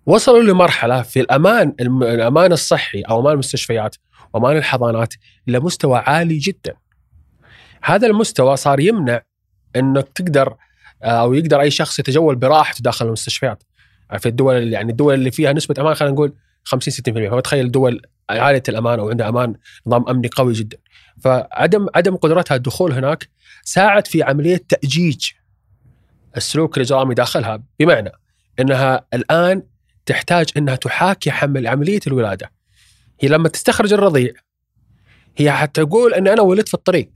وصلوا 0.05 0.43
لمرحلة 0.43 1.01
في 1.01 1.19
الأمان 1.19 1.73
الأمان 1.79 2.51
الصحي 2.51 3.01
أو 3.01 3.19
أمان 3.19 3.33
المستشفيات 3.33 3.95
وأمان 4.33 4.57
الحضانات 4.57 5.13
إلى 5.49 5.59
مستوى 5.59 5.97
عالي 5.97 6.37
جدا. 6.37 6.73
هذا 7.83 8.07
المستوى 8.07 8.57
صار 8.57 8.79
يمنع 8.79 9.21
إنك 9.75 10.07
تقدر 10.15 10.55
آه، 11.03 11.07
أو 11.07 11.33
يقدر 11.33 11.61
أي 11.61 11.71
شخص 11.71 11.99
يتجول 11.99 12.35
براحته 12.35 12.81
داخل 12.81 13.05
المستشفيات. 13.05 13.63
في 14.17 14.29
الدول 14.29 14.55
اللي 14.55 14.71
يعني 14.71 14.91
الدول 14.91 15.13
اللي 15.13 15.31
فيها 15.31 15.53
نسبة 15.53 15.75
أمان 15.79 15.93
خلينا 15.93 16.13
نقول 16.13 16.33
50 16.63 16.93
60% 16.93 17.31
فتخيل 17.31 17.71
دول 17.71 18.01
عالية 18.29 18.63
الأمان 18.69 18.99
أو 18.99 19.09
عندها 19.09 19.29
أمان 19.29 19.55
نظام 19.87 20.09
أمني 20.09 20.29
قوي 20.35 20.53
جدا. 20.53 20.77
فعدم 21.21 21.87
عدم 21.95 22.15
قدرتها 22.15 22.55
الدخول 22.55 22.91
هناك 22.91 23.29
ساعد 23.63 24.07
في 24.07 24.23
عملية 24.23 24.61
تأجيج 24.69 25.29
السلوك 26.37 26.77
الإجرامي 26.77 27.15
داخلها 27.15 27.63
بمعنى 27.79 28.11
إنها 28.59 29.05
الآن 29.13 29.63
تحتاج 30.05 30.49
إنها 30.57 30.75
تحاكي 30.75 31.31
حمل 31.31 31.67
عملية 31.67 31.99
الولادة. 32.07 32.51
هي 33.21 33.29
لما 33.29 33.49
تستخرج 33.49 33.93
الرضيع 33.93 34.33
هي 35.37 35.51
حتقول 35.51 36.13
إن 36.13 36.27
أنا 36.27 36.41
ولدت 36.41 36.67
في 36.67 36.73
الطريق. 36.73 37.09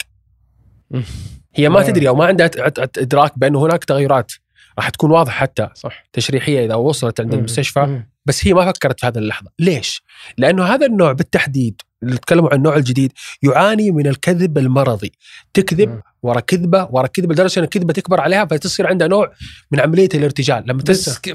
هي 1.55 1.69
ما 1.69 1.79
آه. 1.79 1.83
تدري 1.83 2.07
أو 2.07 2.15
ما 2.15 2.25
عندها 2.25 2.49
إدراك 2.97 3.39
بانه 3.39 3.65
هناك 3.65 3.83
تغيرات 3.83 4.31
راح 4.77 4.89
تكون 4.89 5.11
واضحه 5.11 5.39
حتى 5.39 5.67
صح 5.73 6.03
تشريحية 6.13 6.65
إذا 6.65 6.75
وصلت 6.75 7.21
عند. 7.21 7.33
المستشفى. 7.33 8.03
بس 8.25 8.47
هي 8.47 8.53
ما 8.53 8.71
فكرت 8.71 8.99
في 8.99 9.07
هذه 9.07 9.17
اللحظة، 9.17 9.51
ليش؟ 9.59 10.03
لأنه 10.37 10.63
هذا 10.63 10.85
النوع 10.85 11.11
بالتحديد 11.11 11.81
اللي 12.03 12.17
تكلموا 12.17 12.49
عن 12.49 12.57
النوع 12.57 12.75
الجديد 12.75 13.11
يعاني 13.43 13.91
من 13.91 14.07
الكذب 14.07 14.57
المرضي، 14.57 15.11
تكذب 15.53 15.89
مم. 15.89 16.01
ورا 16.23 16.39
كذبة 16.39 16.87
ورا 16.91 17.07
كذبة 17.07 17.33
لدرجة 17.33 17.59
إن 17.59 17.63
الكذبة 17.63 17.93
تكبر 17.93 18.21
عليها 18.21 18.45
فتصير 18.45 18.87
عندها 18.87 19.07
نوع 19.07 19.31
من 19.71 19.79
عملية 19.79 20.09
الارتجال، 20.13 20.63
لما 20.67 20.83
بس 20.83 21.19
ك- 21.19 21.33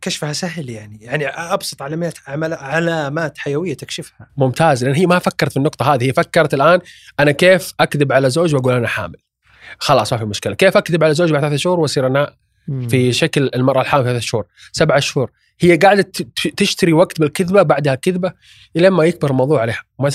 كشفها 0.00 0.32
سهل 0.32 0.70
يعني. 0.70 0.98
يعني 1.00 1.26
أبسط 1.26 1.82
علامات 1.82 2.14
علامات 2.28 3.38
حيوية 3.38 3.74
تكشفها. 3.74 4.28
ممتاز. 4.36 4.84
لأن 4.84 4.94
هي 4.94 5.06
ما 5.06 5.18
فكرت 5.18 5.50
في 5.50 5.56
النقطة 5.56 5.94
هذه، 5.94 6.04
هي 6.04 6.12
فكرت 6.12 6.54
الآن 6.54 6.80
أنا 7.20 7.30
كيف 7.30 7.72
أكذب 7.80 8.12
على 8.12 8.30
زوج 8.30 8.54
وأقول 8.54 8.74
أنا 8.74 8.88
حامل. 8.88 9.16
خلاص 9.78 10.12
ما 10.12 10.18
في 10.18 10.24
مشكلة، 10.24 10.54
كيف 10.54 10.76
أكذب 10.76 11.04
على 11.04 11.14
زوج 11.14 11.32
بعد 11.32 11.40
ثلاثة 11.40 11.56
شهور 11.56 11.80
وأصير 11.80 12.06
أنا 12.06 12.34
في 12.88 13.12
شكل 13.12 13.50
المرأة 13.54 13.80
الحامل 13.80 14.04
ثلاثة 14.04 14.18
شهور، 14.18 14.46
سبعة 14.72 15.00
شهور، 15.00 15.30
هي 15.60 15.76
قاعدة 15.76 16.12
تشتري 16.56 16.92
وقت 16.92 17.20
بالكذبة 17.20 17.62
بعدها 17.62 17.94
كذبة 17.94 18.32
إلى 18.76 18.90
ما 18.90 19.04
يكبر 19.04 19.30
الموضوع 19.30 19.60
عليها، 19.60 19.82
ما 19.98 20.10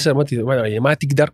يعني 0.55 0.79
ما 0.79 0.93
تقدر 0.93 1.29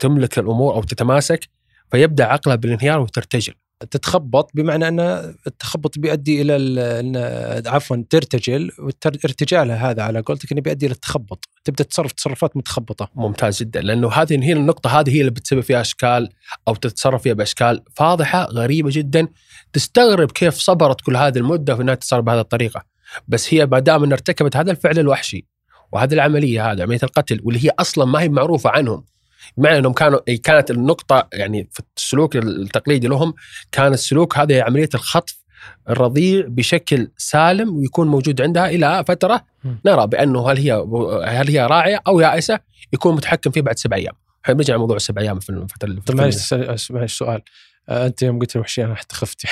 تملك 0.00 0.38
الأمور 0.38 0.74
أو 0.74 0.82
تتماسك 0.82 1.48
فيبدأ 1.90 2.24
عقلها 2.24 2.56
بالانهيار 2.56 3.00
وترتجل. 3.00 3.54
تتخبط 3.80 4.50
بمعنى 4.54 4.88
أن 4.88 5.00
التخبط 5.46 5.98
بيؤدي 5.98 6.42
إلى 6.42 7.62
عفوا 7.66 7.96
ترتجل 8.10 8.70
وارتجالها 8.78 9.90
هذا 9.90 10.02
على 10.02 10.20
قولتك 10.20 10.52
إنه 10.52 10.60
بيؤدي 10.60 10.86
إلى 10.86 10.94
التخبط. 10.94 11.44
تبدأ 11.64 11.84
تصرف 11.84 12.12
تصرفات 12.12 12.56
متخبطة. 12.56 13.10
ممتاز 13.14 13.60
جدا 13.60 13.80
لأنه 13.80 14.12
هذه 14.12 14.44
هي 14.44 14.52
النقطة 14.52 15.00
هذه 15.00 15.16
هي 15.16 15.20
اللي 15.20 15.30
بتسبب 15.30 15.60
فيها 15.60 15.80
أشكال 15.80 16.28
أو 16.68 16.74
تتصرف 16.74 17.22
فيها 17.22 17.32
بأشكال 17.32 17.82
فاضحة 17.94 18.44
غريبة 18.44 18.90
جدا 18.92 19.28
تستغرب 19.72 20.30
كيف 20.30 20.54
صبرت 20.54 21.00
كل 21.00 21.16
هذه 21.16 21.38
المدة 21.38 21.76
في 21.76 21.82
إنها 21.82 21.94
تتصرف 21.94 22.24
بهذه 22.24 22.40
الطريقة. 22.40 22.84
بس 23.28 23.54
هي 23.54 23.66
ما 23.66 23.78
دام 23.78 24.04
إنها 24.04 24.14
ارتكبت 24.14 24.56
هذا 24.56 24.70
الفعل 24.70 24.98
الوحشي 24.98 25.46
وهذه 25.92 26.14
العملية 26.14 26.72
هذه 26.72 26.82
عملية 26.82 27.00
القتل 27.02 27.40
واللي 27.44 27.64
هي 27.64 27.70
أصلا 27.78 28.04
ما 28.04 28.20
هي 28.20 28.28
معروفة 28.28 28.70
عنهم 28.70 29.04
بمعنى 29.56 29.78
إنهم 29.78 29.92
كانوا 29.92 30.18
كانت 30.42 30.70
النقطة 30.70 31.28
يعني 31.32 31.68
في 31.72 31.80
السلوك 31.96 32.36
التقليدي 32.36 33.06
لهم 33.06 33.34
كان 33.72 33.92
السلوك 33.92 34.38
هذا 34.38 34.54
هي 34.54 34.60
عملية 34.60 34.88
الخطف 34.94 35.46
الرضيع 35.90 36.44
بشكل 36.48 37.08
سالم 37.16 37.76
ويكون 37.76 38.08
موجود 38.08 38.42
عندها 38.42 38.70
إلى 38.70 39.04
فترة. 39.08 39.44
نرى 39.86 40.06
بأنه 40.06 40.50
هل 40.50 40.58
هي 40.58 40.72
هل 41.26 41.48
هي 41.48 41.66
راعية 41.66 42.02
أو 42.06 42.20
يائسة 42.20 42.60
يكون 42.92 43.14
متحكم 43.14 43.50
فيه 43.50 43.60
بعد 43.60 43.78
سبع 43.78 43.96
أيام. 43.96 44.14
إحنا 44.44 44.54
بنرجع 44.54 44.74
لموضوع 44.74 44.96
السبع 44.96 45.22
أيام 45.22 45.38
في 45.38 45.50
الفترة 45.50 45.88
اللي 45.88 46.00
طيب 46.00 46.16
معلش 46.16 46.54
معلش 46.90 47.18
سؤال 47.18 47.42
أنت 47.88 48.22
يوم 48.22 48.38
قلت 48.38 48.56
الوحشيه 48.56 48.84
أنا 48.84 48.94
حتى 48.94 49.14
خفت 49.14 49.44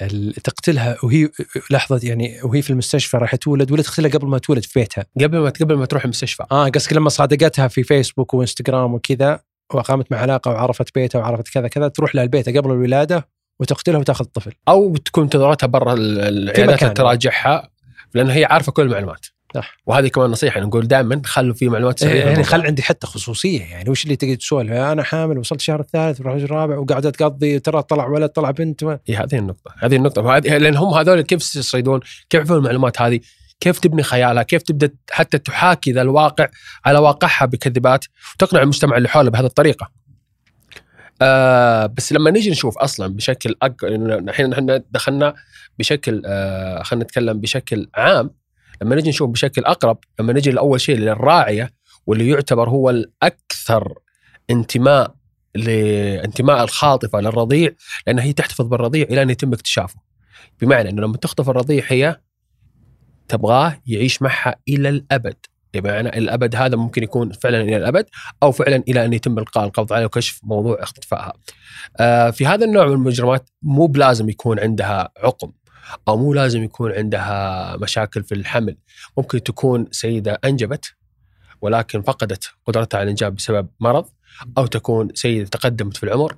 يعني 0.00 0.32
تقتلها 0.32 0.96
وهي 1.02 1.28
لحظة 1.70 2.08
يعني 2.08 2.40
وهي 2.42 2.62
في 2.62 2.70
المستشفى 2.70 3.16
راح 3.16 3.34
تولد 3.34 3.72
ولا 3.72 3.82
تقتلها 3.82 4.10
قبل 4.10 4.26
ما 4.26 4.38
تولد 4.38 4.64
في 4.64 4.80
بيتها 4.80 5.04
قبل 5.20 5.38
ما 5.38 5.50
قبل 5.50 5.74
ما 5.74 5.86
تروح 5.86 6.04
المستشفى 6.04 6.44
آه 6.52 6.68
قصدك 6.68 6.92
لما 6.92 7.08
صادقتها 7.08 7.68
في 7.68 7.82
فيسبوك 7.82 8.34
وإنستغرام 8.34 8.94
وكذا 8.94 9.40
وقامت 9.74 10.12
مع 10.12 10.18
علاقة 10.18 10.50
وعرفت 10.50 10.94
بيتها 10.94 11.18
وعرفت 11.18 11.48
كذا 11.48 11.68
كذا 11.68 11.88
تروح 11.88 12.14
لها 12.14 12.24
البيت 12.24 12.48
قبل 12.48 12.70
الولادة 12.70 13.28
وتقتلها 13.60 13.98
وتأخذ 13.98 14.24
الطفل 14.24 14.52
أو 14.68 14.96
تكون 14.96 15.28
تدوراتها 15.28 15.66
برا 15.66 15.92
ال- 15.92 16.20
العيادات. 16.20 16.96
تراجعها 16.96 17.70
لأن 18.14 18.30
هي 18.30 18.44
عارفة 18.44 18.72
كل 18.72 18.82
المعلومات. 18.82 19.26
صح. 19.54 19.76
وهذه 19.86 20.08
كمان 20.08 20.30
نصيحة 20.30 20.60
نقول 20.60 20.88
دائما 20.88 21.22
خلوا 21.24 21.54
في 21.54 21.68
معلومات 21.68 21.98
سريه 21.98 22.10
يعني 22.10 22.24
بالموضوع. 22.24 22.44
خل 22.44 22.66
عندي 22.66 22.82
حتى 22.82 23.06
خصوصية 23.06 23.60
يعني 23.60 23.90
وش 23.90 24.04
اللي 24.04 24.16
تقدر 24.16 24.34
تسولف 24.34 24.72
أنا 24.72 25.02
حامل 25.02 25.38
وصلت 25.38 25.60
الشهر 25.60 25.80
الثالث 25.80 26.20
وراح 26.20 26.34
الرابع 26.34 26.78
وقاعده 26.78 27.10
تقضي 27.10 27.58
ترى 27.58 27.82
طلع 27.82 28.06
ولد 28.06 28.28
طلع 28.28 28.50
بنت 28.50 28.84
ما- 28.84 28.98
هي 29.06 29.16
هذه 29.16 29.38
النقطة، 29.38 29.74
هذه 29.78 29.96
النقطة 29.96 30.22
وهذه 30.22 30.56
لأن 30.56 30.76
هم 30.76 30.94
هذول 30.94 31.20
كيف 31.20 31.56
يصيدون؟ 31.56 32.00
كيف 32.00 32.34
يعرفون 32.34 32.56
المعلومات 32.56 33.02
هذه؟ 33.02 33.20
كيف 33.60 33.78
تبني 33.78 34.02
خيالها؟ 34.02 34.42
كيف 34.42 34.62
تبدأ 34.62 34.90
حتى 35.10 35.38
تحاكي 35.38 35.92
ذا 35.92 36.02
الواقع 36.02 36.48
على 36.84 36.98
واقعها 36.98 37.46
بكذبات 37.46 38.04
وتقنع 38.34 38.62
المجتمع 38.62 38.96
اللي 38.96 39.08
حولها 39.08 39.30
بهذه 39.30 39.46
الطريقة. 39.46 39.90
آه 41.22 41.86
بس 41.86 42.12
لما 42.12 42.30
نيجي 42.30 42.50
نشوف 42.50 42.78
أصلا 42.78 43.14
بشكل 43.14 43.54
أك... 43.62 43.84
الحين 43.84 44.52
إحنا 44.52 44.82
دخلنا 44.90 45.34
بشكل 45.78 46.22
آه 46.26 46.82
خلينا 46.82 47.04
نتكلم 47.04 47.40
بشكل 47.40 47.88
عام 47.94 48.30
لما 48.82 48.94
نيجي 48.94 49.08
نشوف 49.08 49.30
بشكل 49.30 49.64
أقرب 49.64 49.98
لما 50.20 50.32
نيجي 50.32 50.50
لأول 50.50 50.80
شيء 50.80 50.96
للراعية 50.96 51.70
واللي 52.06 52.28
يعتبر 52.28 52.68
هو 52.68 52.90
الأكثر 52.90 53.94
انتماء 54.50 55.14
لانتماء 55.54 56.64
الخاطفة 56.64 57.20
للرضيع 57.20 57.70
لأن 58.06 58.18
هي 58.18 58.32
تحتفظ 58.32 58.66
بالرضيع 58.66 59.06
إلى 59.10 59.22
أن 59.22 59.30
يتم 59.30 59.52
اكتشافه. 59.52 60.00
بمعنى 60.60 60.90
إنه 60.90 61.02
لما 61.02 61.16
تخطف 61.16 61.50
الرضيع 61.50 61.84
هي 61.88 62.20
تبغاه 63.28 63.82
يعيش 63.86 64.22
معها 64.22 64.56
إلى 64.68 64.88
الأبد. 64.88 65.36
بمعنى 65.74 66.08
الأبد 66.08 66.56
هذا 66.56 66.76
ممكن 66.76 67.02
يكون 67.02 67.32
فعلا 67.32 67.60
إلى 67.60 67.76
الأبد 67.76 68.06
أو 68.42 68.52
فعلا 68.52 68.76
إلى 68.88 69.04
أن 69.04 69.12
يتم 69.12 69.38
إلقاء 69.38 69.64
القبض 69.64 69.92
عليها 69.92 70.06
وكشف 70.06 70.40
موضوع 70.42 70.82
اختفائها. 70.82 71.32
آه 72.00 72.30
في 72.30 72.46
هذا 72.46 72.64
النوع 72.64 72.86
من 72.86 72.92
المجرمات 72.92 73.50
مو 73.62 73.86
بلازم 73.86 74.28
يكون 74.28 74.60
عندها 74.60 75.08
عقم 75.16 75.52
أو 76.08 76.16
مو 76.16 76.34
لازم 76.34 76.62
يكون 76.62 76.92
عندها 76.92 77.76
مشاكل 77.76 78.22
في 78.22 78.34
الحمل، 78.34 78.76
ممكن 79.18 79.42
تكون 79.42 79.86
سيدة 79.90 80.40
أنجبت 80.44 80.94
ولكن 81.60 82.02
فقدت 82.02 82.50
قدرتها 82.66 82.98
على 82.98 83.04
الإنجاب 83.04 83.36
بسبب 83.36 83.68
مرض 83.80 84.08
أو 84.58 84.66
تكون 84.66 85.08
سيدة 85.14 85.48
تقدمت 85.48 85.96
في 85.96 86.02
العمر. 86.02 86.36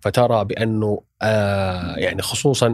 فترى 0.00 0.44
بأنه 0.44 1.02
آه 1.22 1.94
يعني 1.96 2.22
خصوصا 2.22 2.66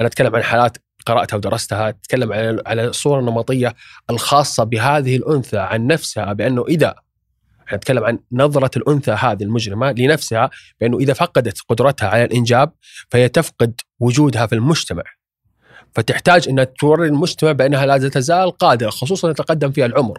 أنا 0.00 0.08
أتكلم 0.08 0.36
عن 0.36 0.42
حالات 0.42 0.76
قرأتها 1.06 1.36
ودرستها 1.36 1.88
أتكلم 1.88 2.32
على 2.32 2.62
على 2.66 2.84
الصورة 2.84 3.20
النمطية 3.20 3.74
الخاصة 4.10 4.64
بهذه 4.64 5.16
الأنثى 5.16 5.58
عن 5.58 5.86
نفسها 5.86 6.32
بأنه 6.32 6.64
إذا 6.68 6.94
نتكلم 7.72 8.04
عن 8.04 8.18
نظرة 8.32 8.70
الأنثى 8.78 9.10
هذه 9.10 9.42
المجرمة 9.42 9.92
لنفسها 9.92 10.50
بأنه 10.80 10.98
إذا 10.98 11.12
فقدت 11.12 11.58
قدرتها 11.68 12.08
على 12.08 12.24
الإنجاب 12.24 12.72
فهي 13.10 13.28
تفقد 13.28 13.80
وجودها 14.00 14.46
في 14.46 14.54
المجتمع. 14.54 15.02
فتحتاج 15.96 16.48
إنها 16.48 16.64
توري 16.64 17.08
المجتمع 17.08 17.52
بأنها 17.52 17.86
لا 17.86 18.08
تزال 18.08 18.50
قادرة 18.50 18.90
خصوصا 18.90 19.30
يتقدم 19.30 19.72
فيها 19.72 19.86
العمر 19.86 20.18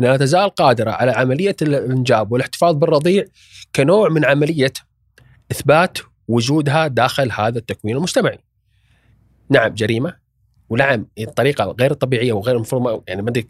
إنها 0.00 0.10
لا 0.10 0.16
تزال 0.16 0.48
قادرة 0.50 0.90
على 0.90 1.10
عملية 1.10 1.56
الإنجاب 1.62 2.32
والاحتفاظ 2.32 2.74
بالرضيع 2.74 3.24
كنوع 3.76 4.08
من 4.08 4.24
عملية 4.24 4.72
إثبات 5.52 5.98
وجودها 6.28 6.86
داخل 6.86 7.32
هذا 7.32 7.58
التكوين 7.58 7.96
المجتمعي. 7.96 8.38
نعم 9.50 9.74
جريمة 9.74 10.14
ونعم 10.70 11.06
الطريقة 11.18 11.76
غير 11.80 11.92
طبيعية 11.92 12.32
وغير 12.32 12.56
المفروض 12.56 13.02
يعني 13.08 13.22
ما 13.22 13.30
أدري 13.30 13.46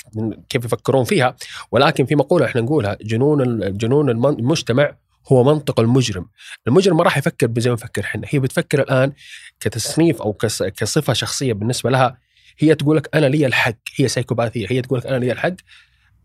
كيف 0.48 0.64
يفكرون 0.64 1.04
فيها 1.04 1.36
ولكن 1.72 2.06
في 2.06 2.14
مقولة 2.14 2.46
إحنا 2.46 2.60
نقولها 2.60 2.98
جنون 3.02 3.60
جنون 3.76 4.10
المجتمع 4.10 4.94
هو 5.26 5.44
منطق 5.44 5.80
المجرم، 5.80 6.26
المجرم 6.68 6.96
ما 6.96 7.02
راح 7.02 7.18
يفكر 7.18 7.52
زي 7.58 7.70
ما 7.70 7.74
نفكر 7.74 8.04
إحنا، 8.04 8.22
هي 8.30 8.38
بتفكر 8.38 8.80
الآن 8.82 9.12
كتصنيف 9.60 10.22
أو 10.22 10.32
كص- 10.32 10.62
كصفة 10.62 11.12
شخصية 11.12 11.52
بالنسبة 11.52 11.90
لها 11.90 12.18
هي 12.58 12.74
تقول 12.74 12.96
لك 12.96 13.08
أنا 13.14 13.26
لي 13.26 13.46
الحق، 13.46 13.74
هي 13.96 14.08
سيكوباثيه، 14.08 14.66
هي 14.70 14.82
تقول 14.82 14.98
لك 14.98 15.06
أنا 15.06 15.16
لي 15.18 15.32
الحق 15.32 15.54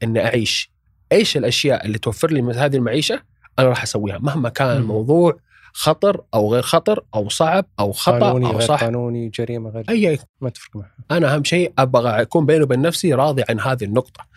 إني 0.04 0.26
أعيش. 0.26 0.72
إيش 1.12 1.38
الأشياء 1.38 1.86
اللي 1.86 1.98
توفر 1.98 2.32
لي 2.32 2.42
من 2.42 2.56
هذه 2.56 2.76
المعيشة؟ 2.76 3.22
أنا 3.60 3.68
راح 3.70 3.84
أسويها 3.84 4.18
مهما 4.18 4.50
كان. 4.50 4.78
الموضوع 4.78 5.40
خطر 5.74 6.22
أو 6.34 6.54
غير 6.54 6.62
خطر 6.62 7.04
أو 7.16 7.30
صعب 7.30 7.66
أو 7.80 7.92
خطأ 7.92 8.20
قانوني 8.20 8.46
أو 8.46 8.52
غير 8.52 8.62
صح. 8.62 8.84
قانوني 8.84 9.30
جريمة 9.30 9.70
غير 9.70 9.86
أي 9.90 10.20
ما 10.42 10.50
تفرق 10.50 10.76
معها 10.76 10.96
أنا 11.12 11.36
أهم 11.36 11.44
شيء 11.44 11.74
أبغى 11.78 12.22
أكون 12.22 12.46
بيني 12.46 12.64
وبين 12.64 12.82
نفسي 12.82 13.14
راضي 13.14 13.44
عن 13.50 13.60
هذه 13.60 13.84
النقطة. 13.84 14.28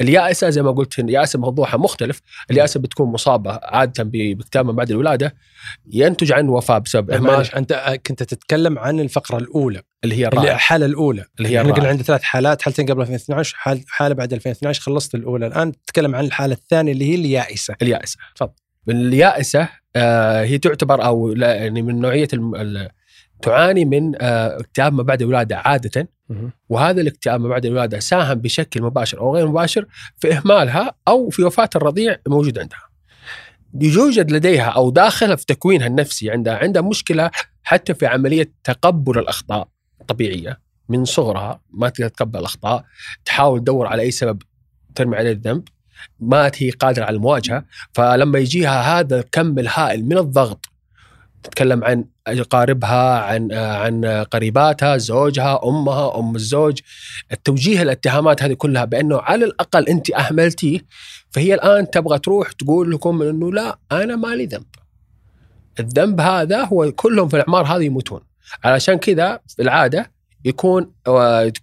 اليائسة 0.00 0.50
زي 0.50 0.62
ما 0.62 0.70
قلت 0.70 0.98
اليائسه 0.98 1.38
موضوعها 1.38 1.76
مختلف، 1.76 2.20
اليائسة 2.50 2.80
بتكون 2.80 3.08
مصابة 3.08 3.60
عادة 3.62 4.04
باكتئاب 4.04 4.66
بعد 4.66 4.90
الولادة. 4.90 5.34
ينتج 5.92 6.32
عنه 6.32 6.52
وفاة 6.52 6.78
بسبب 6.78 7.10
إهمال. 7.10 7.54
أنت 7.54 7.98
كنت 8.06 8.22
تتكلم 8.22 8.78
عن 8.78 9.00
الفقرة 9.00 9.36
الأولى. 9.36 9.82
اللي 10.04 10.14
هي 10.14 10.18
اللي 10.18 10.28
الرائع 10.28 10.54
الحاله 10.54 10.86
الأولى. 10.86 11.24
اللي 11.38 11.48
هي 11.48 11.60
إحنا 11.60 11.72
قلنا. 11.72 11.88
عندنا 11.88 12.04
ثلاث 12.04 12.22
حالات 12.22 12.62
حالتين 12.62 12.86
قبل 12.86 13.02
2012 13.02 13.56
حال 13.56 13.84
حالة 13.88 14.14
بعد 14.14 14.32
2012 14.32 14.82
خلصت 14.82 15.14
الأولى. 15.14 15.46
الآن 15.46 15.72
تتكلم 15.72 16.14
عن 16.14 16.24
الحالة 16.24 16.54
الثانية 16.54 16.92
اللي 16.92 17.10
هي 17.10 17.14
اليائسة. 17.14 17.74
اليائسة. 17.82 18.16
تفضل. 18.36 18.63
اليائسه 18.88 19.68
آه 19.96 20.44
هي 20.44 20.58
تعتبر 20.58 21.04
أو 21.04 21.32
لا 21.32 21.54
يعني 21.54 21.82
من 21.82 22.00
نوعية. 22.00 22.28
تعاني 23.42 23.84
من 23.84 24.22
آه 24.22 24.60
اكتئاب 24.60 24.92
ما 24.94 25.02
بعد 25.02 25.22
الولاده 25.22 25.56
عادة 25.58 26.08
وهذا 26.68 27.00
الاكتئاب 27.00 27.40
ما 27.40 27.48
بعد 27.48 27.66
الولاده 27.66 27.98
ساهم 27.98 28.38
بشكل 28.38 28.82
مباشر 28.82 29.20
أو 29.20 29.36
غير 29.36 29.48
مباشر 29.48 29.86
في 30.18 30.32
إهمالها 30.32 30.94
أو 31.08 31.30
في 31.30 31.44
وفاة 31.44 31.70
الرضيع 31.76 32.16
الموجود 32.26 32.58
عندها. 32.58 32.82
يوجد 33.80 34.30
لديها 34.30 34.64
أو 34.64 34.90
داخلها 34.90 35.36
في 35.36 35.46
تكوينها 35.46 35.86
النفسي 35.86 36.30
عندها 36.30 36.54
عندها 36.54 36.82
مشكلة 36.82 37.30
حتى 37.62 37.94
في 37.94 38.06
عملية 38.06 38.52
تقبل 38.64 39.18
الأخطاء 39.18 39.68
الطبيعية 40.00 40.60
من 40.88 41.04
صغرها 41.04 41.60
ما 41.70 41.88
تقدر 41.88 42.08
تتقبل 42.08 42.38
الأخطاء 42.38 42.84
تحاول 43.24 43.60
تدور 43.60 43.86
على 43.86 44.02
أي 44.02 44.10
سبب 44.10 44.42
ترمي 44.94 45.16
عليه 45.16 45.32
الذنب 45.32 45.68
ما 46.20 46.50
هي 46.56 46.70
قادرة 46.70 47.04
على 47.04 47.16
المواجهة 47.16 47.64
فلما 47.92 48.38
يجيها 48.38 49.00
هذا 49.00 49.18
الكم 49.18 49.58
الهائل 49.58 50.04
من 50.04 50.18
الضغط 50.18 50.66
تتكلم 51.42 51.84
عن 51.84 52.04
اقاربها 52.26 53.18
عن 53.18 53.52
عن 53.52 54.04
قريباتها 54.04 54.96
زوجها 54.96 55.60
أمها 55.64 56.18
أم 56.18 56.36
الزوج 56.36 56.80
التوجيه 57.32 57.82
الاتهامات 57.82 58.42
هذه 58.42 58.52
كلها 58.52 58.84
بأنه 58.84 59.18
على 59.18 59.44
الأقل 59.44 59.88
أنت 59.88 60.10
اهملتيه 60.10 60.80
فهي 61.30 61.54
الآن 61.54 61.90
تبغى 61.90 62.18
تروح 62.18 62.52
تقول 62.52 62.90
لكم 62.90 63.22
إنه 63.22 63.52
لا 63.52 63.78
أنا 63.92 64.16
ما 64.16 64.34
لي 64.34 64.46
ذنب. 64.46 64.66
الذنب 65.80 66.20
هذا 66.20 66.64
هو 66.64 66.92
كلهم 66.92 67.28
في 67.28 67.36
الأعمار 67.36 67.66
هذه 67.66 67.84
يموتون. 67.84 68.20
علشان 68.64 68.94
كذا 68.94 69.40
في 69.48 69.62
العادة 69.62 70.10
يكون 70.44 70.92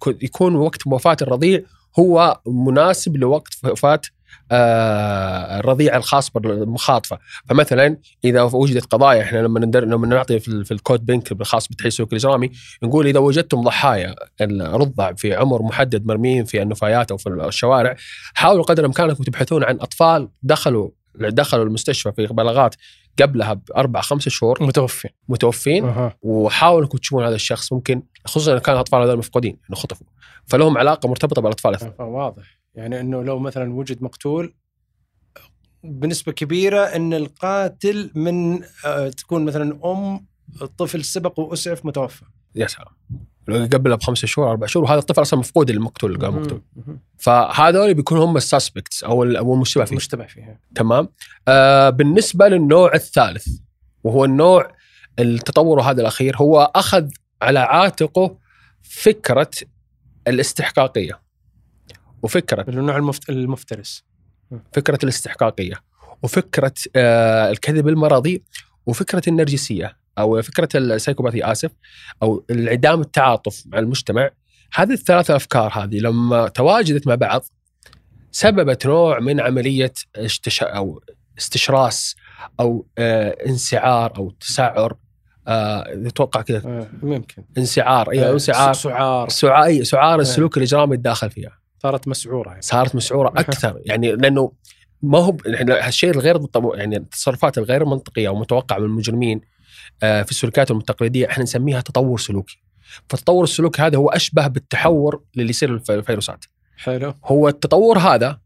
يكون 0.06 0.54
وقت 0.54 0.86
وفاه 0.86 1.16
الرضيع 1.22 1.60
هو 1.98 2.40
مناسب 2.46 3.16
لوقت 3.16 3.52
وفاة 3.64 3.92
آه، 3.94 4.21
الرضيع 4.52 5.96
الخاص 5.96 6.30
بالمخاطفة. 6.30 7.18
فمثلا 7.48 7.96
إذا 8.24 8.42
وجدت 8.42 8.84
قضايا 8.84 9.22
إحنا 9.22 9.38
لما 9.38 9.60
ندر 9.60 9.84
لما 9.84 10.06
نعطي 10.06 10.40
في, 10.40 10.64
في 10.64 10.74
الكود 10.74 11.06
بنك 11.06 11.32
الخاص 11.32 11.68
بتحقيق 11.68 11.86
السلوك 11.86 12.12
الاجرامي 12.12 12.50
نقول 12.82 13.06
إذا 13.06 13.18
وجدتم 13.18 13.60
ضحايا 13.60 14.14
الرضع 14.40 15.12
في 15.12 15.34
عمر 15.34 15.62
محدد 15.62 16.06
مرميين 16.06 16.44
في 16.44 16.62
النفايات 16.62 17.10
أو 17.10 17.16
في 17.16 17.28
الشوارع 17.28 17.96
حاولوا 18.34 18.64
قدر 18.64 18.86
امكانكم 18.86 19.24
تبحثون 19.24 19.64
عن 19.64 19.78
أطفال 19.80 20.28
دخلوا 20.42 20.90
دخلوا 21.14 21.64
المستشفى 21.64 22.12
في 22.12 22.26
بلاغات 22.26 22.74
قبلها 23.22 23.52
بأربع 23.52 24.00
خمس 24.00 24.28
شهور. 24.28 24.62
متوفي 24.62 25.08
متوفين. 25.28 25.84
أها. 25.84 26.16
وحاولوا 26.22 26.84
أنكم 26.84 26.98
تشوفون 26.98 27.24
هذا 27.24 27.34
الشخص 27.34 27.72
ممكن 27.72 28.02
خصوصا 28.26 28.52
إذا 28.52 28.60
كان 28.60 28.74
الأطفال 28.74 29.02
هذول 29.02 29.18
مفقودين 29.18 29.58
انه 29.70 29.78
خطفوا 29.78 30.06
فلهم 30.46 30.78
علاقة 30.78 31.08
مرتبطة 31.08 31.42
بالأطفال. 31.42 31.92
واضح. 31.98 32.61
يعني 32.74 33.00
إنه 33.00 33.22
لو 33.22 33.38
مثلا 33.38 33.74
وجد 33.74 34.02
مقتول 34.02 34.54
بنسبة 35.84 36.32
كبيرة 36.32 36.80
إن 36.80 37.14
القاتل 37.14 38.10
من 38.14 38.62
آه، 38.86 39.08
تكون 39.08 39.44
مثلا 39.44 39.78
أم 39.84 40.26
الطفل 40.62 41.04
سبق 41.04 41.40
واسعف 41.40 41.86
متوفى. 41.86 42.24
يا 42.54 42.66
سلام. 42.66 42.94
لو 43.48 43.68
قبلها 43.72 43.96
بخمسة 43.96 44.26
شهور 44.26 44.50
أربع 44.50 44.66
شهور 44.66 44.84
وهذا 44.84 44.98
الطفل 44.98 45.22
أصلا 45.22 45.40
مفقود 45.40 45.70
المقتول 45.70 46.12
اللي 46.12 46.26
قال 46.26 46.34
مقتول. 46.34 46.62
فهذول 47.18 47.94
بيكونوا 47.94 48.24
هم 48.24 48.36
السسبكتس 48.36 49.04
أو 49.04 49.22
أو 49.22 49.54
المشتبه 49.54 49.84
فيه. 49.84 49.96
مشتبه 49.96 50.26
فيها 50.26 50.60
تمام؟ 50.74 51.08
آه 51.48 51.90
بالنسبة 51.90 52.48
للنوع 52.48 52.94
الثالث 52.94 53.48
وهو 54.04 54.24
النوع 54.24 54.72
التطور 55.18 55.80
هذا 55.80 56.00
الأخير 56.00 56.36
هو 56.36 56.72
أخذ 56.74 57.08
على 57.42 57.58
عاتقه 57.58 58.38
فكرة 58.82 59.50
الاستحقاقية. 60.28 61.22
وفكرة 62.22 62.64
النوع 62.68 62.96
المفت... 62.96 63.30
المفترس. 63.30 64.04
فكرة 64.72 64.98
الاستحقاقية 65.02 65.82
وفكرة 66.22 66.74
آه 66.96 67.50
الكذب 67.50 67.88
المرضي 67.88 68.42
وفكرة 68.86 69.22
النرجسية 69.28 69.96
أو 70.18 70.42
فكرة 70.42 70.68
السايكوباثي 70.74 71.44
آسف 71.44 71.70
أو 72.22 72.44
انعدام 72.50 73.00
التعاطف 73.00 73.62
مع 73.66 73.78
المجتمع. 73.78 74.30
هذه 74.74 74.92
الثلاث 74.92 75.30
أفكار 75.30 75.72
هذه 75.74 75.98
لما 75.98 76.48
تواجدت 76.48 77.06
مع 77.06 77.14
بعض 77.14 77.44
سببت 78.30 78.86
نوع 78.86 79.20
من 79.20 79.40
عملية 79.40 79.92
استش... 80.16 80.62
أو 80.62 81.02
استشراس 81.38 82.16
أو 82.60 82.86
آه 82.98 83.36
انسعار 83.46 84.16
أو 84.16 84.30
تسعر 84.30 84.96
آه 85.48 85.84
أتوقع 86.06 86.42
كذا. 86.42 86.62
آه، 86.68 86.86
ممكن. 87.02 87.44
انسعار 87.58 88.10
اي 88.10 88.24
آه، 88.24 88.32
انسعار. 88.32 88.72
سعار. 88.72 89.28
سعار 89.28 89.64
أي 89.64 89.84
سعار 89.84 90.20
السلوك 90.20 90.56
الإجرامي 90.56 90.96
الداخل 90.96 91.30
فيها. 91.30 91.61
صارت 91.82 92.08
مسعورة 92.08 92.48
يعني. 92.48 92.62
صارت 92.62 92.94
مسعورة 92.94 93.28
أكثر 93.36 93.80
يعني 93.84 94.12
لأنه 94.12 94.52
ما 95.02 95.18
هو 95.18 95.36
إحنا 95.54 95.86
هالشيء 95.86 96.10
الغير 96.10 96.40
يعني 96.74 96.96
التصرفات 96.96 97.58
الغير 97.58 97.84
منطقية 97.84 98.28
أو 98.28 98.34
متوقعة 98.34 98.78
من 98.78 98.84
المجرمين 98.84 99.40
آه، 100.02 100.22
في 100.22 100.30
السلوكيات 100.30 100.70
التقليديه 100.70 101.26
إحنا 101.26 101.42
نسميها 101.42 101.80
تطور 101.80 102.18
سلوكي. 102.18 102.58
فالتطور 103.08 103.44
السلوكي 103.44 103.82
هذا 103.82 103.96
هو 103.96 104.08
أشبه 104.08 104.46
بالتحور 104.46 105.22
اللي 105.36 105.50
يصير 105.50 105.78
في 105.78 105.94
الفيروسات. 105.94 106.44
حلو 106.76 107.14
هو 107.24 107.48
التطور 107.48 107.98
هذا 107.98 108.38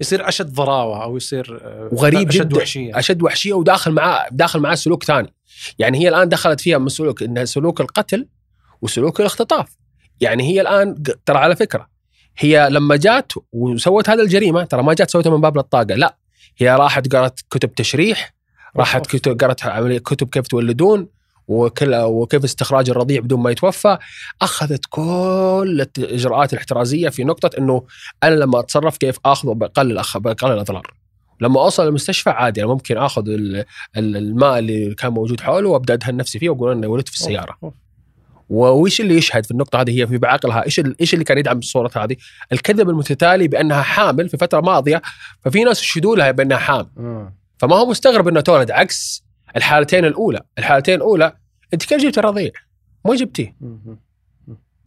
يصير 0.00 0.28
أشد 0.28 0.52
ضراوة 0.52 1.02
أو 1.02 1.16
يصير 1.16 1.58
آه، 1.62 1.88
وغريب 1.92 2.28
أشد 2.28 2.48
جدا. 2.48 2.56
وحشية 2.56 2.98
أشد 2.98 3.22
وحشية 3.22 3.52
وداخل 3.52 3.92
معاه 3.92 4.28
داخل 4.30 4.60
معاه 4.60 4.74
سلوك 4.74 5.04
ثاني. 5.04 5.34
يعني 5.78 5.98
هي 5.98 6.08
الآن 6.08 6.28
دخلت 6.28 6.60
فيها 6.60 6.78
من 6.78 6.88
سلوك 6.88 7.22
إنها 7.22 7.44
سلوك 7.44 7.80
القتل 7.80 8.28
وسلوك 8.82 9.20
الاختطاف. 9.20 9.76
يعني 10.20 10.42
هي 10.42 10.60
الآن 10.60 11.02
ترى 11.26 11.38
على 11.38 11.56
فكرة 11.56 11.93
هي 12.38 12.68
لما 12.70 12.96
جات 12.96 13.32
وسوت 13.52 14.08
هذه 14.08 14.20
الجريمة 14.20 14.64
ترى 14.64 14.82
ما 14.82 14.94
جات 14.94 15.10
سوتها 15.10 15.30
من 15.30 15.40
باب 15.40 15.58
الطاقة 15.58 15.94
لا. 15.94 16.16
هي 16.58 16.74
راحت 16.76 17.12
قرأت 17.14 17.40
كتب 17.50 17.74
تشريح 17.74 18.34
راحت 18.76 19.06
كتب 19.06 19.40
قرأت 19.40 19.62
كتب 20.02 20.28
كيف 20.28 20.46
تولدون 20.46 21.08
وكل 21.48 21.94
وكيف 21.94 22.44
استخراج 22.44 22.90
الرضيع 22.90 23.20
بدون 23.20 23.40
ما 23.40 23.50
يتوفى. 23.50 23.98
أخذت 24.42 24.80
كل 24.90 25.86
الإجراءات 25.98 26.52
الاحترازية 26.52 27.08
في 27.08 27.24
نقطة 27.24 27.50
إنه 27.58 27.86
أنا 28.22 28.34
لما 28.34 28.60
أتصرف 28.60 28.96
كيف 28.96 29.16
آخذ 29.24 29.48
وبقلل 29.48 29.98
أخ... 29.98 30.18
بقلل 30.18 30.52
الأضرار. 30.52 30.94
لما 31.40 31.60
أوصل 31.60 31.86
المستشفى 31.86 32.30
عادي 32.30 32.60
أنا 32.60 32.68
ممكن 32.68 32.96
آخذ 32.98 33.28
ال- 33.28 33.64
ال- 33.96 34.16
الماء 34.16 34.58
اللي 34.58 34.94
كان 34.94 35.12
موجود 35.12 35.40
حوله 35.40 35.68
وأبدأ 35.68 35.94
أدهن 35.94 36.16
نفسي 36.16 36.38
فيه 36.38 36.50
وأقول 36.50 36.72
اني 36.72 36.86
ولدت 36.86 37.08
في 37.08 37.14
السيارة. 37.14 37.56
أوف. 37.62 37.74
وايش 38.48 39.00
اللي 39.00 39.16
يشهد 39.16 39.44
في 39.44 39.50
النقطة 39.50 39.80
هذه 39.80 40.00
هي 40.00 40.06
في 40.06 40.18
بعقلها؟ 40.18 40.64
إيش 40.64 40.80
إيش 41.00 41.14
اللي 41.14 41.24
كان 41.24 41.38
يدعم 41.38 41.58
الصورة 41.58 41.90
هذه؟ 41.96 42.16
الكذب 42.52 42.90
المتتالي 42.90 43.48
بأنها 43.48 43.82
حامل 43.82 44.28
في 44.28 44.36
فترة 44.36 44.60
ماضية 44.60 45.02
ففي 45.44 45.64
ناس 45.64 45.82
يشهدوا 45.82 46.16
لها 46.16 46.30
بأنها 46.30 46.58
حامل. 46.58 46.90
آه. 46.98 47.34
فما 47.58 47.76
هو 47.76 47.86
مستغرب 47.86 48.28
انها 48.28 48.42
تولد 48.42 48.70
عكس 48.70 49.24
الحالتين 49.56 50.04
الأولى. 50.04 50.40
الحالتين 50.58 50.94
الأولى 50.94 51.32
أنت 51.74 51.84
كيف 51.84 52.02
جبت 52.02 52.18
الرضيع؟ 52.18 52.50
ما 53.04 53.14
جبتيه. 53.14 53.56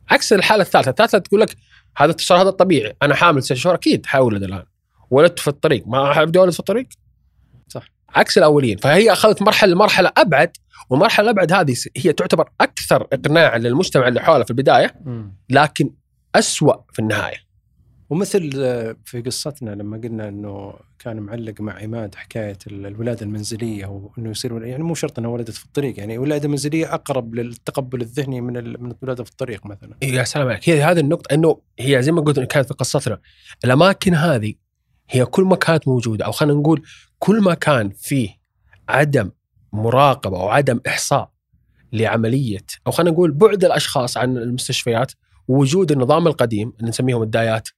عكس 0.09 0.33
الحالة 0.33 0.61
الثالثة. 0.61 0.89
الثالثة 0.89 1.17
تقول 1.17 1.41
لك 1.41 1.55
هذا 1.97 2.11
التصرف 2.11 2.39
هذا 2.39 2.49
الطبيعي 2.49 2.95
أنا 3.01 3.15
حامل 3.15 3.43
ست 3.43 3.53
شهور؟ 3.53 3.75
أكيد 3.75 4.05
حولد 4.05 4.43
الآن. 4.43 4.63
ولدت 5.09 5.39
في 5.39 5.47
الطريق. 5.47 5.87
ما 5.87 6.13
حبدي 6.13 6.39
أولد 6.39 6.53
في 6.53 6.59
الطريق؟ 6.59 6.87
صح. 7.67 7.96
عكس 8.15 8.37
الأولين. 8.37 8.77
فهي 8.77 9.11
أخذت 9.11 9.41
مرحلة 9.41 9.75
مرحلة 9.75 10.11
أبعد 10.17 10.57
والمرحله 10.89 11.25
الابعد 11.25 11.51
هذه 11.53 11.75
هي 11.97 12.13
تعتبر 12.13 12.49
أكثر 12.61 13.07
اقناعا 13.13 13.57
للمجتمع 13.57 14.07
اللي 14.07 14.19
حولها 14.21 14.43
في 14.43 14.51
البداية. 14.51 14.95
لكن 15.49 15.89
أسوأ 16.35 16.75
في 16.93 16.99
النهاية. 16.99 17.47
ومثل 18.09 18.51
آه، 18.57 18.95
في 19.05 19.21
قصتنا 19.21 19.69
لما 19.69 19.97
قلنا 19.97 20.27
إنه 20.27 20.73
كان 20.99 21.19
معلق 21.19 21.61
مع 21.61 21.73
عماد 21.81 22.15
حكاية 22.15 22.57
ال- 22.67 22.85
الولادة 22.85 23.21
المنزلية 23.25 23.85
وإنه 23.85 24.29
يصير 24.29 24.63
يعني 24.65 24.83
مو 24.83 24.95
شرط 24.95 25.19
إنها 25.19 25.29
ولدت 25.29 25.51
في 25.51 25.65
الطريق 25.65 25.99
يعني 25.99 26.17
ولادة 26.17 26.49
منزلية 26.49 26.93
أقرب 26.93 27.35
للتقبل 27.35 28.01
الذهني 28.01 28.41
من 28.41 28.53
من 28.83 28.93
الولادة 29.01 29.23
في 29.23 29.31
الطريق 29.31 29.65
مثلا. 29.65 29.95
يا 30.01 30.23
سلام 30.23 30.47
عليك. 30.47 30.69
هي 30.69 30.81
هذه 30.83 30.99
النقطة 30.99 31.33
إنه 31.33 31.61
هي 31.79 32.01
زي 32.01 32.11
ما 32.11 32.21
قلت 32.21 32.39
كانت 32.39 32.67
في 32.67 32.73
قصتنا. 32.73 33.19
الأماكن 33.65 34.13
هذه 34.13 34.53
هي 35.09 35.25
كل 35.25 35.43
ما 35.43 35.55
كانت 35.55 35.87
موجودة 35.87 36.25
أو 36.25 36.31
خلينا 36.31 36.59
نقول 36.59 36.83
كل 37.19 37.41
ما 37.41 37.53
كان 37.53 37.89
فيه 37.89 38.29
عدم 38.89 39.31
مراقبة 39.73 40.37
أو 40.37 40.49
عدم 40.49 40.79
إحصاء 40.87 41.31
لعملية 41.93 42.65
أو 42.87 42.91
خلينا 42.91 43.11
نقول 43.11 43.31
بعد 43.31 43.65
الأشخاص 43.65 44.17
عن 44.17 44.37
المستشفيات 44.37 45.11
ووجود 45.47 45.91
النظام 45.91 46.27
القديم 46.27 46.73
اللي 46.79 46.89
نسميهم 46.89 47.23
الدايات 47.23 47.69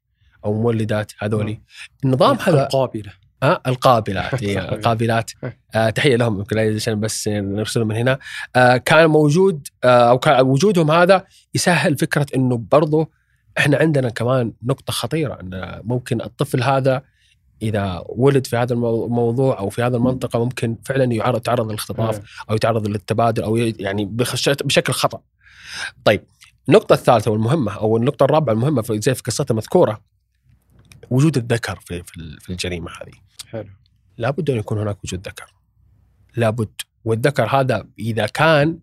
أو 0.45 0.61
مولدات 0.61 1.11
هذولي. 1.19 1.61
النظام 2.05 2.37
هذا 2.37 2.63
القابلة. 2.63 3.11
آه 3.43 3.61
القابلات 3.67 4.43
هي 4.43 4.59
القابلات. 4.59 5.31
آه 5.75 5.89
تحية 5.89 6.15
لهم 6.15 6.37
يمكن 6.37 6.75
عشان 6.75 6.99
بس 6.99 7.27
نرسلهم 7.27 7.87
من 7.87 7.95
هنا. 7.95 8.19
آه 8.55 8.77
كان 8.77 9.09
موجود 9.09 9.67
آه 9.83 10.09
أو 10.09 10.19
كان 10.19 10.45
وجودهم 10.45 10.91
هذا 10.91 11.25
يسهل 11.53 11.97
فكرة 11.97 12.25
إنه 12.35 12.57
برضو 12.71 13.11
إحنا 13.57 13.77
عندنا 13.77 14.09
كمان 14.09 14.53
نقطة 14.63 14.93
خطيرة 14.93 15.33
إن 15.33 15.81
ممكن 15.83 16.21
الطفل 16.21 16.63
هذا 16.63 17.03
إذا 17.62 18.04
ولد 18.10 18.48
في 18.48 18.58
هذا 18.58 18.74
المو- 18.74 19.06
الموضوع 19.06 19.60
أو 19.60 19.69
في 19.69 19.84
هذه 19.84 19.95
المنطقة 19.95 20.43
ممكن 20.43 20.78
فعلا 20.86 21.04
يعرض 21.04 21.38
يتعرض 21.38 21.67
للاختطاف 21.67 22.22
أو 22.50 22.56
يتعرض 22.56 22.88
للتبادل 22.88 23.43
أو 23.43 23.56
يعني 23.58 24.06
بشكل 24.06 24.93
خطأ. 24.93 25.22
طيب 26.06 26.24
النقطة 26.69 26.93
الثالثة 26.93 27.32
والمهمة 27.32 27.72
أو 27.72 27.98
النقطة 27.98 28.24
الرابعة 28.24 28.54
المهمة 28.54 28.82
في 28.82 29.02
زي 29.02 29.13
في 29.15 29.22
قصتها 29.24 29.52
المذكوره 29.54 30.02
وجود 31.10 31.38
الذكر 31.38 31.80
في 31.86 32.04
في 32.04 32.17
ال- 32.17 32.39
في 32.39 32.50
الجريمة 32.50 32.91
هذه. 32.91 33.12
حلو 33.50 33.69
لابد 34.17 34.50
أن 34.50 34.58
يكون 34.58 34.78
هناك 34.80 35.04
وجود 35.04 35.28
ذكر. 35.28 35.54
لابد 36.38 36.69
والذكر 37.06 37.45
هذا 37.45 37.86
إذا 38.00 38.26
كان 38.26 38.80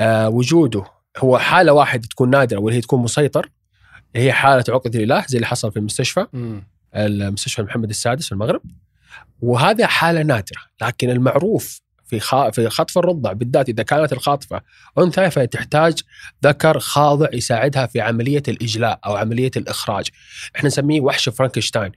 آه 0.00 0.28
وجوده 0.28 0.84
هو 1.18 1.38
حالة 1.38 1.72
واحدة 1.72 2.08
تكون 2.08 2.30
نادرة 2.30 2.58
واللي 2.58 2.76
هي 2.76 2.80
تكون 2.80 3.02
مسيطر 3.02 3.50
هي 4.16 4.32
حالة 4.32 4.64
عقد 4.68 4.96
الاله 4.96 5.24
زي 5.28 5.36
اللي 5.36 5.46
حصل 5.46 5.72
في 5.72 5.78
المستشفى 5.78 6.26
مم. 6.32 6.66
المستشفى 6.94 7.62
محمد 7.62 7.90
السادس 7.90 8.26
في 8.26 8.32
المغرب. 8.32 8.62
وهذا 9.40 9.86
حالة 9.86 10.22
نادرة 10.22 10.60
لكن 10.82 11.10
المعروف 11.10 11.80
في. 12.10 12.20
في 12.52 12.68
خطف 12.68 12.98
الرضع 12.98 13.32
بالذات 13.32 13.68
إذا 13.68 13.82
كانت 13.82 14.12
الخاطفة 14.12 14.62
أنثى 14.98 15.30
فتحتاج 15.30 16.00
ذكر 16.44 16.78
خاضع 16.78 17.28
يساعدها 17.32 17.86
في 17.86 18.00
عملية 18.00 18.42
الإجلاء 18.48 19.00
أو 19.06 19.16
عملية 19.16 19.50
الإخراج. 19.56 20.08
إحنا 20.56 20.66
نسميه 20.66 21.00
وحش 21.00 21.28
فرانكشتاين. 21.28 21.92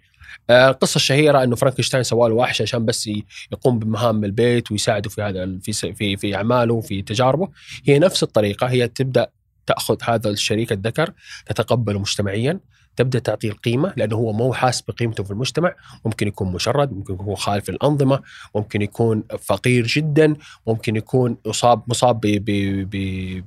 آه، 0.50 0.70
القصة 0.70 0.96
الشهيرة 0.96 1.44
إنه 1.44 1.56
فرانكشتاين 1.56 2.04
سوى 2.04 2.30
له 2.30 2.36
وحش 2.36 2.62
عشان 2.62 2.86
بس 2.86 3.10
يقوم 3.52 3.80
بمهام 3.80 4.24
البيت 4.24 4.72
ويساعده 4.72 5.10
في 5.10 5.22
هذا 5.22 5.60
في 5.64 5.94
في 5.94 6.18
في 6.18 6.36
أعماله 6.36 6.74
وفي 6.74 7.02
تجاربه. 7.02 7.50
هي 7.86 8.00
نفس 8.00 8.24
الطريقة 8.24 8.68
هي 8.68 8.88
تبدأ 8.88 9.28
تأخذ 9.66 9.98
هذا 10.04 10.30
الشريك 10.30 10.72
الذكر 10.72 11.14
تتقبله 11.46 12.00
مجتمعيا. 12.00 12.60
تبدأ 12.96 13.20
تعطيه 13.20 13.50
القيمة 13.50 13.94
لأنه 13.98 14.16
هو 14.16 14.34
مو 14.34 14.54
حاس 14.54 14.82
بقيمته 14.82 15.24
في 15.24 15.32
المجتمع. 15.32 15.76
ممكن 16.06 16.28
يكون 16.28 16.52
مشرد 16.52 16.94
ممكن 16.94 17.14
يكون 17.14 17.36
خالف 17.36 17.70
الأنظمة 17.70 18.22
ممكن 18.56 18.82
يكون 18.82 19.24
فقير 19.40 19.88
جدا 19.88 20.34
ممكن 20.68 20.96
يكون 20.96 21.38
اصاب 21.46 21.84
مصاب 21.88 22.20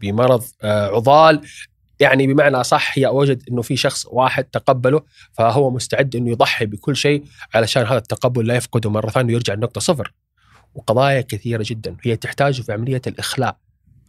بمرض 0.01 0.45
آه، 0.63 0.87
عضال. 0.87 1.41
يعني 2.01 2.27
بمعنى 2.27 2.65
صح 2.65 2.99
هي 2.99 3.07
وجد 3.07 3.43
إنه 3.51 3.63
في 3.63 3.77
شخص 3.77 4.07
واحد 4.07 4.45
تقبله 4.45 5.03
فهو 5.33 5.71
مستعد 5.71 6.17
إنه 6.17 6.31
يضحي 6.31 6.67
بكل 6.67 6.97
شيء 6.97 7.25
علشان 7.55 7.83
هذا 7.83 7.99
التقبل 7.99 8.47
لا 8.47 8.57
يفقده 8.57 8.91
مرة 8.91 9.11
ثانية 9.11 9.33
ويرجع 9.33 9.55
لنقطة 9.55 9.81
صفر. 9.81 10.13
وقضايا 10.75 11.21
كثيرة 11.21 11.65
جدا 11.67 11.97
هي 12.03 12.17
تحتاج 12.17 12.63
في 12.63 12.73
عملية 12.73 13.03
الإخلاء. 13.07 13.57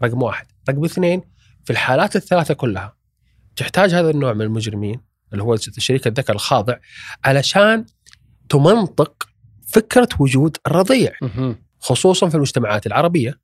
رقم 0.04 0.24
واحد، 0.24 0.46
رقم 0.70 0.86
اثنين 0.86 1.22
في 1.66 1.74
الحالات 1.74 2.16
الثلاثة 2.16 2.54
كلها 2.54 2.96
تحتاج 3.56 3.94
هذا 3.94 4.10
النوع 4.10 4.34
من 4.34 4.42
المجرمين 4.42 5.02
اللي 5.34 5.44
هو 5.44 5.56
شريك 5.78 6.08
الذكر 6.08 6.34
الخاضع 6.34 6.76
علشان 7.26 7.86
تمنطق 8.50 9.24
فكرة 9.68 10.10
وجود 10.20 10.58
الرضيع. 10.68 11.12
خصوصا 11.80 12.30
في 12.30 12.36
المجتمعات 12.36 12.88
العربية 12.88 13.40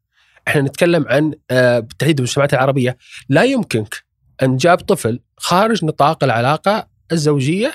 إحنا 0.48 0.62
نتكلم 0.62 1.06
عن 1.08 1.34
آه، 1.52 1.80
بالتحديد 1.80 2.18
المجتمعات 2.20 2.54
العربية 2.54 2.98
لا 3.30 3.44
يمكنك 3.44 4.04
أن 4.44 4.58
جاب 4.58 4.78
طفل 4.78 5.20
خارج 5.38 5.86
نطاق 5.86 6.24
العلاقة 6.24 6.88
الزوجية 7.12 7.74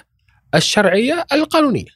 الشرعية 0.54 1.26
القانونية. 1.32 1.90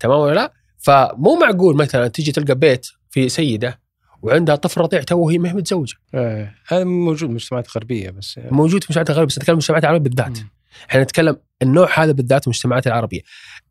تمام 0.00 0.18
ولا 0.18 0.34
لا؟ 0.34 0.52
فمو 0.78 1.34
معقول 1.34 1.76
مثلا 1.76 2.08
تيجي 2.08 2.32
تلقى 2.32 2.54
بيت 2.54 2.86
في 3.10 3.28
سيدة 3.28 3.80
وعندها 4.22 4.56
طفل 4.56 4.80
رضيع 4.80 5.02
تو 5.02 5.18
وهي 5.18 5.38
ما 5.38 5.48
هي 5.48 5.52
متزوجه 5.52 5.96
إيه. 6.14 6.54
هذا 6.68 6.84
موجود 6.84 7.18
في 7.18 7.24
المجتمعات 7.24 7.66
الغربية 7.66 8.10
بس 8.10 8.40
موجود 8.50 8.84
في 8.84 8.90
المجتمعات 8.90 9.10
الغربية 9.10 9.26
بس 9.26 9.38
نتكلم 9.38 9.54
المجتمعات 9.54 9.84
العربية 9.84 10.10
بالذات 10.10 10.38
مم. 10.38 10.48
إحنا 10.90 11.02
نتكلم 11.02 11.36
النوع 11.62 11.88
هذا 12.02 12.12
بالذات 12.12 12.46
المجتمعات 12.46 12.86
العربية. 12.86 13.20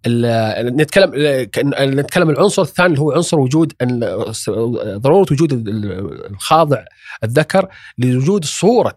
ال- 0.06 0.76
نتكلم 0.76 1.12
نتكلم 2.00 2.30
العنصر 2.30 2.62
الثاني 2.62 2.88
اللي 2.89 3.00
هو 3.02 3.12
عنصر 3.12 3.39
وجود 3.39 3.74
ضرورة 4.98 5.26
وجود 5.32 5.52
ال- 5.54 6.32
الخاضع 6.32 6.84
الذكر 7.24 7.68
لوجود 7.98 8.46
صورة 8.46 8.96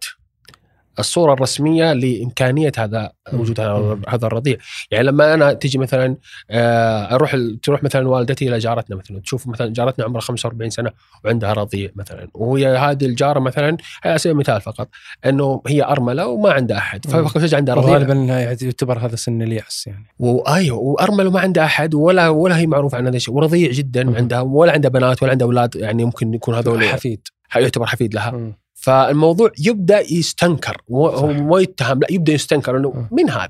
الصورة 0.99 1.33
الرسمية 1.33 1.93
لإمكانية 1.93 2.73
هذا 2.79 3.11
وجود 3.33 3.61
هذا- 3.61 4.27
الرضيع. 4.27 4.57
يعني 4.91 5.05
لما 5.05 5.35
أنا 5.35 5.53
تيجي 5.53 5.79
مثلا 5.79 6.17
آه، 6.51 7.15
أروح 7.15 7.37
تروح 7.63 7.83
مثلا 7.83 8.09
والدتي 8.09 8.49
إلى 8.49 8.59
جارتنا 8.59 8.97
مثلا 8.97 9.21
تشوف 9.21 9.47
مثلا 9.47 9.73
جارتنا 9.73 10.05
عمرها 10.05 10.21
45 10.21 10.71
سنة 10.71 10.91
وعندها 11.25 11.53
رضيع 11.53 11.91
مثلا 11.97 12.29
وهي 12.35 12.67
هذه 12.77 13.05
الجارة 13.07 13.39
مثلا 13.41 13.77
على 14.05 14.19
سبيل 14.19 14.33
المثال 14.33 14.61
فقط 14.61 14.89
إنه 15.27 15.63
هي 15.67 15.85
أرملة 15.85 16.27
وما 16.27 16.53
عندها 16.53 16.77
أحد 16.79 17.01
مم. 17.15 17.25
ففجاه 17.29 17.57
عندها 17.57 17.75
رضيع. 17.75 17.91
وغالبا 17.91 18.15
يعتبر 18.63 18.99
هذا 18.99 19.17
سن 19.17 19.43
اليأس 19.43 19.87
يعني. 19.87 20.07
وايوه 20.19 20.79
وأرملة 20.79 21.31
ما 21.31 21.41
عندها 21.41 21.65
أحد 21.65 21.95
ولا 21.95 22.29
ولا 22.29 22.59
هي 22.59 22.67
معروفة 22.67 22.99
عن 22.99 23.07
هذا 23.07 23.17
الشيء 23.17 23.35
ورضيع 23.35 23.71
جدا. 23.71 24.17
عندها 24.17 24.41
ولا 24.41 24.73
عندها 24.73 24.91
بنات 24.91 25.23
ولا 25.23 25.33
عندها 25.33 25.47
أولاد 25.47 25.77
يعني 25.77 26.05
ممكن 26.05 26.35
يكون 26.35 26.55
هذول 26.55 26.85
حفيد. 26.85 27.21
يعتبر 27.57 27.87
حفيد 27.87 28.15
لها. 28.15 28.31
مم. 28.31 28.55
فالموضوع 28.87 29.51
يبدأ 29.59 30.01
يستنكر. 30.13 30.83
هو 30.91 31.27
ما 31.33 31.61
يتهم 31.61 32.01
لا 32.01 32.07
يبدأ 32.11 32.33
يستنكر 32.33 32.77
إنه 32.77 32.91
مم. 32.91 33.09
من 33.13 33.31
هذا 33.31 33.49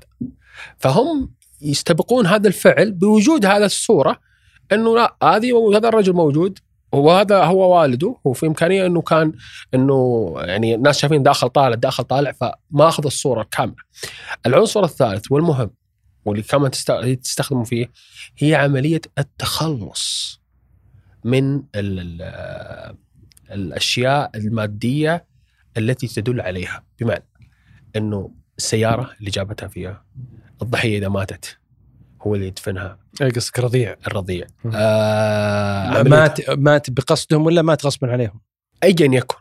فهم 0.77 1.31
يستبقون 1.61 2.25
هذا 2.27 2.47
الفعل 2.47 2.91
بوجود 2.91 3.45
هذا 3.45 3.65
الصورة 3.65 4.19
إنه 4.71 4.95
لا 4.95 5.15
هذه 5.23 5.71
هذا 5.75 5.87
الرجل 5.89 6.13
موجود 6.13 6.59
وهذا 6.91 7.43
هو 7.43 7.75
والده 7.79 8.15
وفي 8.23 8.45
إمكانية 8.45 8.85
إنه 8.85 9.01
كان 9.01 9.33
إنه 9.73 10.33
يعني 10.37 10.75
الناس 10.75 10.99
شايفين 10.99 11.23
داخل 11.23 11.49
طالع 11.49 11.75
داخل 11.75 12.03
طالع 12.03 12.31
فما 12.31 12.87
اخذ 12.87 13.05
الصورة 13.05 13.41
الكامله. 13.41 13.75
العنصر 14.45 14.83
الثالث 14.83 15.31
والمهم 15.31 15.69
واللي 16.25 16.43
كمان 16.43 16.71
تست- 16.71 17.19
تستخدموا 17.23 17.63
فيه 17.63 17.91
هي 18.37 18.55
عملية 18.55 19.01
التخلص 19.17 20.39
من 21.23 21.61
ال 21.75 22.97
الأشياء 23.51 24.31
المادية 24.35 25.25
التي 25.77 26.07
تدل 26.07 26.41
عليها. 26.41 26.83
بمعنى 26.99 27.25
إنه 27.95 28.31
السيارة 28.57 29.11
اللي 29.19 29.31
جابتها 29.31 29.67
فيها 29.67 30.05
الضحية 30.61 30.97
إذا 30.97 31.07
ماتت 31.07 31.57
هو 32.21 32.35
اللي 32.35 32.47
يدفنها. 32.47 32.99
إيه 33.21 33.29
قصدك 33.29 33.59
رضيع 33.59 33.95
الرضيع. 34.07 34.47
آه 34.75 36.03
مات 36.03 36.49
مات 36.49 36.89
بقصدهم 36.89 37.45
ولا 37.45 37.61
مات 37.61 37.85
غصبا 37.85 38.11
عليهم؟ 38.11 38.39
ايا 38.83 38.95
يكن. 38.99 39.35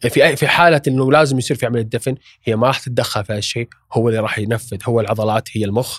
في 0.00 0.36
في 0.36 0.48
حالة 0.48 0.82
إنه 0.88 1.12
لازم 1.12 1.38
يصير 1.38 1.56
في 1.56 1.66
عملية 1.66 1.82
دفن 1.82 2.14
هي 2.44 2.56
ما 2.56 2.66
راح 2.66 2.80
تتدخل 2.80 3.24
في 3.24 3.32
هالشيء 3.32 3.68
هو 3.92 4.08
اللي 4.08 4.20
راح 4.20 4.38
ينفذ 4.38 4.78
هو 4.84 5.00
العضلات 5.00 5.48
هي 5.52 5.64
المخ. 5.64 5.98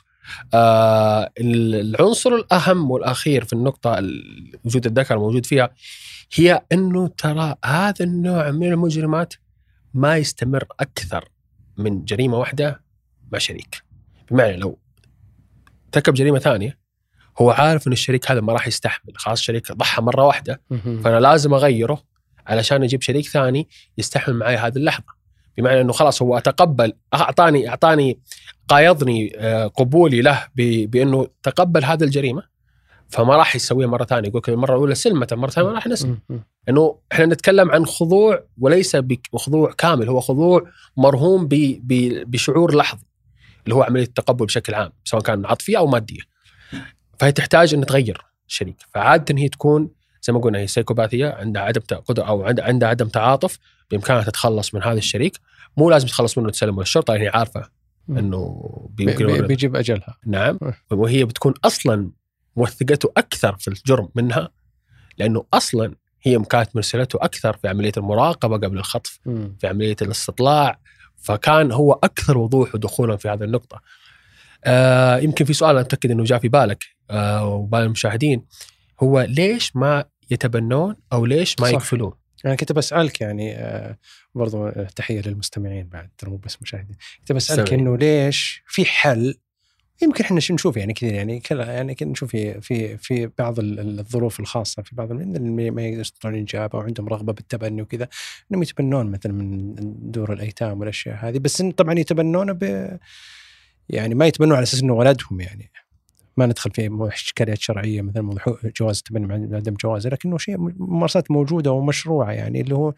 آه 0.54 1.32
العنصر 1.39 2.30
الأهم 2.30 2.91
والأخير 2.91 3.45
في 3.45 3.54
النقطة 3.54 3.98
ال- 3.98 4.52
وجود 4.65 4.86
الذكر 4.86 5.15
الموجود 5.15 5.45
فيها 5.45 5.69
هي 6.33 6.61
إنه 6.71 7.07
ترى 7.07 7.55
هذا 7.65 8.05
النوع 8.05 8.51
من 8.51 8.67
المجرمات 8.67 9.33
ما 9.93 10.17
يستمر 10.17 10.65
أكثر 10.79 11.29
من 11.77 12.05
جريمة 12.05 12.37
واحدة 12.37 12.81
مع 13.31 13.39
شريك 13.39 13.83
بمعنى 14.31 14.57
لو 14.57 14.79
ارتكب 15.85 16.13
جريمة 16.13 16.39
ثانية 16.39 16.79
هو 17.41 17.51
عارف 17.51 17.87
إن 17.87 17.91
الشريك 17.91 18.31
هذا 18.31 18.41
ما 18.41 18.53
راح 18.53 18.67
يستحمل 18.67 19.13
خلاص 19.17 19.39
الشريك 19.39 19.71
ضحى 19.71 20.01
مرة 20.01 20.23
واحدة. 20.23 20.61
فأنا 21.03 21.19
لازم 21.19 21.53
أغيره 21.53 22.03
علشان 22.47 22.83
أجيب 22.83 23.01
شريك 23.01 23.27
ثاني 23.27 23.67
يستحمل 23.97 24.35
معي 24.35 24.57
هذه 24.57 24.75
اللحظة 24.75 25.19
بمعنى 25.57 25.81
إنه 25.81 25.93
خلاص 25.93 26.21
هو 26.21 26.37
أتقبل 26.37 26.93
أعطاني 27.13 27.69
أعطاني 27.69 28.19
قايضني 28.67 29.31
آه، 29.37 29.67
قبولي 29.67 30.21
له 30.21 30.47
بإنه 30.55 31.27
تقبل 31.43 31.85
هذه 31.85 32.03
الجريمة 32.03 32.43
فما 33.10 33.36
راح 33.36 33.56
يسويها 33.56 33.88
مرة 33.88 34.04
ثانية. 34.06 34.28
يقول 34.30 34.39
لك 34.39 34.50
المرة 34.50 34.72
الأولى 34.74 34.95
سلمت 34.95 35.34
المرة 35.34 35.48
الثانية 35.50 35.67
ما 35.69 35.74
راح 35.76 35.88
نسلم 35.88 36.19
مم. 36.30 36.43
إنه 36.69 37.00
إحنا 37.12 37.26
نتكلم 37.26 37.72
عن 37.72 37.86
خضوع 37.86 38.43
وليس 38.60 38.95
بخضوع 38.95 39.72
كامل 39.78 40.10
هو 40.10 40.19
خضوع 40.19 40.67
مرهون 40.98 41.48
ب- 41.48 41.50
ب- 41.84 42.32
بشعور 42.32 42.76
لحظي 42.76 43.06
اللي 43.63 43.76
هو 43.76 43.84
عملية 43.84 44.04
التقبل 44.04 44.45
بشكل 44.45 44.74
عام 44.74 44.91
سواء 45.04 45.22
كان 45.22 45.45
عاطفية 45.45 45.78
أو 45.78 45.88
مادية. 45.88 46.22
فهي 47.19 47.32
تحتاج 47.32 47.74
ان 47.74 47.86
تغير 47.86 48.22
الشريك 48.48 48.76
فعادة 48.93 49.36
هي 49.38 49.50
تكون 49.50 49.89
زي 50.24 50.34
ما 50.34 50.39
قلنا 50.39 50.60
هي 50.60 50.67
سيكوباثيه 50.67 51.28
عندها 51.30 51.62
عدم 51.62 51.82
قدرة 52.06 52.24
أو 52.24 52.43
عند- 52.43 52.60
عندها 52.60 52.89
عدم 52.89 53.08
تعاطف 53.08 53.60
بإمكانها 53.91 54.24
تتخلص 54.24 54.74
من 54.76 54.84
هذا 54.84 54.98
الشريك. 54.98 55.38
مو 55.78 55.89
لازم 55.89 56.08
تتخلص 56.08 56.38
منه 56.38 56.48
وتسلمه 56.48 56.80
للشرطه 56.80 57.13
يعني 57.13 57.28
عارفة. 57.28 57.69
إنه 58.10 58.62
بي- 58.93 59.06
بي- 59.06 59.15
بيمكن 59.15 59.48
بيجيب 59.48 59.76
أجلها. 59.76 60.17
نعم. 60.26 60.60
وهي 60.91 61.26
بتكون 61.26 61.54
أصلا 61.65 62.12
موثقته 62.55 63.12
أكثر 63.17 63.55
في 63.55 63.67
الجرم 63.67 64.09
منها 64.15 64.49
لأنه 65.17 65.45
أصلا 65.53 65.95
هي 66.21 66.39
كانت 66.39 66.75
مرسلته 66.75 67.19
أكثر 67.21 67.57
في 67.57 67.67
عملية 67.67 67.91
المراقبة 67.97 68.55
قبل 68.57 68.77
الخطف 68.77 69.19
مم. 69.25 69.55
في 69.59 69.67
عملية 69.67 69.95
الاستطلاع 70.01 70.79
فكان 71.17 71.71
هو 71.71 71.93
أكثر 71.93 72.38
وضوح 72.38 72.75
ودخولا 72.75 73.17
في 73.17 73.29
هذه 73.29 73.43
النقطة. 73.43 73.81
آه 74.63 75.17
يمكن 75.17 75.45
في 75.45 75.53
سؤال 75.53 75.77
اتاكد 75.77 76.12
إنه 76.12 76.23
جاء 76.23 76.39
في 76.39 76.47
بالك 76.49 76.83
آه، 77.12 77.45
وبال 77.45 77.79
المشاهدين 77.79 78.45
هو 79.03 79.21
ليش 79.21 79.75
ما 79.75 80.05
يتبنون 80.31 80.95
أو 81.13 81.25
ليش 81.25 81.55
ما 81.59 81.65
صح. 81.65 81.73
يقفلون؟ 81.73 82.13
أنا 82.45 82.55
كنت 82.55 82.71
بسألك 82.71 83.21
يعني 83.21 83.55
آه، 83.55 83.97
برضو 84.35 84.69
تحية 84.69 85.21
للمستمعين 85.21 85.88
بعد 85.88 86.09
ترى 86.17 86.29
مو 86.31 86.38
بس 86.38 86.62
مشاهدين 86.62 86.95
كنت 87.19 87.31
بسألك. 87.31 87.73
إنه 87.73 87.97
ليش 87.97 88.63
في 88.67 88.85
حل 88.85 89.35
يمكن 90.01 90.23
إحنا 90.23 90.38
نشوف 90.38 90.77
يعني 90.77 90.93
كثير 90.93 91.13
يعني 91.13 91.39
كلا 91.39 91.73
يعني 91.73 91.95
كنا 91.95 92.12
نشوف 92.12 92.29
في 92.29 92.62
في 92.62 92.97
في 92.97 93.29
بعض 93.38 93.59
ال- 93.59 93.79
ال- 93.79 93.99
الظروف 93.99 94.39
الخاصة 94.39 94.81
في 94.83 94.95
بعض 94.95 95.12
اللي 95.12 95.71
ما 95.71 95.85
يستطيعون 95.88 96.35
الاجابه 96.38 96.77
وعندهم 96.79 97.07
رغبة 97.09 97.33
بالتبني 97.33 97.81
وكذا 97.81 98.07
إنهم 98.51 98.63
يتبنون 98.63 99.12
مثلا 99.12 99.33
من 99.33 99.75
دور 100.12 100.33
الأيتام 100.33 100.79
والأشياء 100.79 101.15
هذه. 101.15 101.38
بس 101.39 101.62
طبعا 101.62 101.99
يتبنونه 101.99 102.53
ب 102.53 102.97
يعني 103.89 104.15
ما 104.15 104.27
يتبنون 104.27 104.53
على 104.55 104.63
أساس 104.63 104.81
إنه 104.83 104.93
ولدهم 104.93 105.41
يعني. 105.41 105.71
ما 106.39 106.45
ندخل 106.45 106.71
في 106.71 107.10
اشكاليات 107.13 107.62
شرعية 107.62 108.02
مثل 108.02 108.21
موضوع 108.21 108.58
جواز 108.80 108.97
التبني 108.97 109.28
مع 109.28 109.56
عدم 109.58 109.73
جوازه 109.73 110.10
لكنه 110.10 110.38
شيء 110.38 110.58
ممارسات 110.58 111.32
موجودة 111.32 111.71
ومشروعة 111.71 112.32
يعني 112.32 112.62
اللي 112.62 112.75
هو 112.75 112.93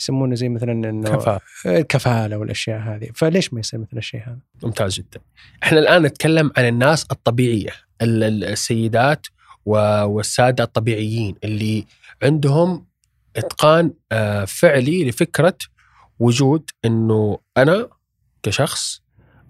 يسمونه 0.00 0.34
زي 0.34 0.48
مثلا 0.48 0.72
إنه 0.72 1.16
كفاءة 1.16 1.40
الكفالة 1.66 2.36
والأشياء 2.36 2.80
هذه 2.80 3.08
فليش 3.14 3.52
ما 3.54 3.60
يصير 3.60 3.80
مثل 3.80 3.98
الشيء 3.98 4.20
هذا؟ 4.20 4.38
ممتاز 4.62 4.94
جدا. 4.94 5.20
إحنا 5.62 5.78
الآن 5.78 6.02
نتكلم 6.02 6.50
عن 6.56 6.64
الناس 6.68 7.06
الطبيعية 7.12 7.70
ال- 8.02 8.22
ال- 8.24 8.44
السيدات 8.44 9.26
والسادة 9.66 10.64
الطبيعيين 10.64 11.34
اللي 11.44 11.86
عندهم 12.22 12.86
إتقان 13.36 13.92
آه، 14.12 14.44
فعلي 14.44 15.08
لفكرة 15.08 15.56
وجود 16.18 16.70
إنه 16.84 17.38
أنا 17.56 17.88
كشخص 18.42 19.02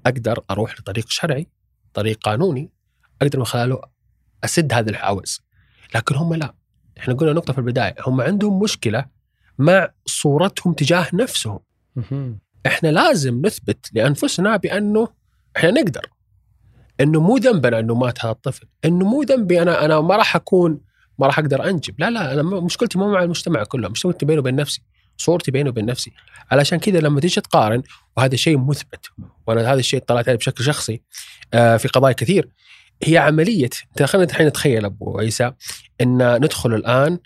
أقدر 0.06 0.40
أروح 0.50 0.80
لطريق 0.80 1.04
شرعي، 1.08 1.46
طريق 1.94 2.18
قانوني 2.18 2.70
أقدر 3.22 3.38
من 3.38 3.44
خلاله 3.44 3.80
أسد 4.44 4.72
هذه 4.72 4.88
الحواجز. 4.88 5.42
لكن 5.94 6.14
هم 6.14 6.34
لا. 6.34 6.54
إحنا 6.98 7.14
قلنا 7.14 7.32
نقطة 7.32 7.52
في 7.52 7.58
البداية، 7.58 7.94
هم 8.06 8.20
عندهم 8.20 8.62
مشكلة 8.62 9.06
مع 9.58 9.88
صورتهم 10.06 10.72
تجاه 10.72 11.06
نفسهم. 11.12 11.58
إحنا 12.66 12.88
لازم 12.88 13.46
نثبت 13.46 13.90
لأنفسنا 13.92 14.56
بأنه 14.56 15.08
إحنا 15.56 15.70
نقدر. 15.70 16.06
إنه 17.00 17.20
مو 17.20 17.36
ذنبنا 17.36 17.78
إنه 17.78 17.94
مات 17.94 18.24
هذا 18.24 18.32
الطفل. 18.32 18.66
إنه 18.84 19.08
مو 19.08 19.22
ذنبي 19.22 19.62
أنا 19.62 19.84
أنا 19.84 20.00
ما 20.00 20.16
راح 20.16 20.36
أكون 20.36 20.80
ما 21.18 21.26
راح 21.26 21.38
أقدر 21.38 21.64
أنجب. 21.70 21.94
لا 21.98 22.10
لا 22.10 22.32
أنا 22.32 22.42
مشكلتي 22.42 22.98
مو 22.98 23.12
مع 23.12 23.22
المجتمع 23.22 23.64
كله 23.64 23.88
مشكلتي 23.88 24.26
بيني 24.26 24.38
وبين 24.38 24.56
نفسي. 24.56 24.82
صورتي 25.16 25.50
بيني 25.50 25.68
وبين 25.68 25.86
نفسي. 25.86 26.12
علشان 26.50 26.78
كذا 26.78 27.00
لما 27.00 27.20
تيجي 27.20 27.40
تقارن 27.40 27.82
وهذا 28.16 28.36
شيء 28.36 28.58
مثبت 28.58 29.06
وأنا 29.46 29.72
هذا 29.72 29.78
الشيء 29.78 30.00
طلعت 30.00 30.28
عليه 30.28 30.38
بشكل 30.38 30.64
شخصي 30.64 31.02
آه، 31.54 31.76
في 31.76 31.88
قضايا 31.88 32.14
كثير. 32.14 32.48
هي 33.04 33.18
عملية. 33.18 33.70
خلينا 34.04 34.30
الحين 34.30 34.46
نتخيل 34.46 34.84
أبو 34.84 35.18
عيسى 35.18 35.52
إن 36.00 36.36
ندخل 36.36 36.74
الآن 36.74 37.18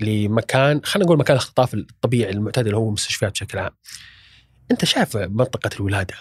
لمكان 0.00 0.80
خلينا 0.84 1.06
نقول 1.06 1.18
مكان 1.18 1.36
الاختطاف 1.36 1.74
الطبيعي 1.74 2.30
المعتاد 2.32 2.64
اللي 2.66 2.76
هو 2.76 2.88
المستشفيات 2.88 3.32
بشكل 3.32 3.58
عام. 3.58 3.70
أنت 4.70 4.84
شايف 4.84 5.16
منطقة 5.16 5.70
الولادة؟ 5.76 6.14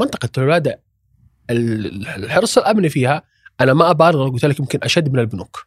منطقة 0.00 0.28
الولادة 0.38 0.82
ال- 1.50 2.06
الحرص 2.08 2.58
الأمني 2.58 2.88
فيها 2.88 3.22
أنا 3.60 3.74
ما 3.74 3.90
أبالغ 3.90 4.28
قلت 4.28 4.44
لك 4.44 4.60
يمكن 4.60 4.78
أشد 4.82 5.12
من 5.12 5.18
البنوك. 5.18 5.66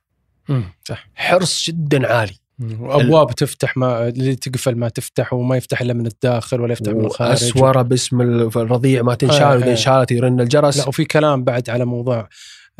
صح. 0.85 1.09
حرص 1.15 1.65
جدا 1.67 2.07
عالي. 2.13 2.33
وأبواب 2.79 3.35
تفتح 3.35 3.77
ما 3.77 4.07
اللي 4.07 4.35
تقفل 4.35 4.75
ما 4.75 4.89
تفتح 4.89 5.33
وما 5.33 5.57
يفتح 5.57 5.81
إلا 5.81 5.93
من 5.93 6.05
الداخل 6.07 6.61
ولا 6.61 6.73
يفتح 6.73 6.91
من 6.91 7.05
الخارج. 7.05 7.31
أسورة 7.31 7.81
باسم 7.81 8.21
الرضيع 8.21 9.01
ما 9.01 9.11
آه، 9.11 9.15
تنشال 9.15 9.41
آه. 9.41 9.55
وإذا 9.55 9.71
انشالت 9.71 10.11
يرن 10.11 10.41
الجرس. 10.41 10.77
لا 10.77 10.87
وفي 10.87 11.05
كلام 11.05 11.43
بعد 11.43 11.69
على 11.69 11.85
موضوع 11.85 12.29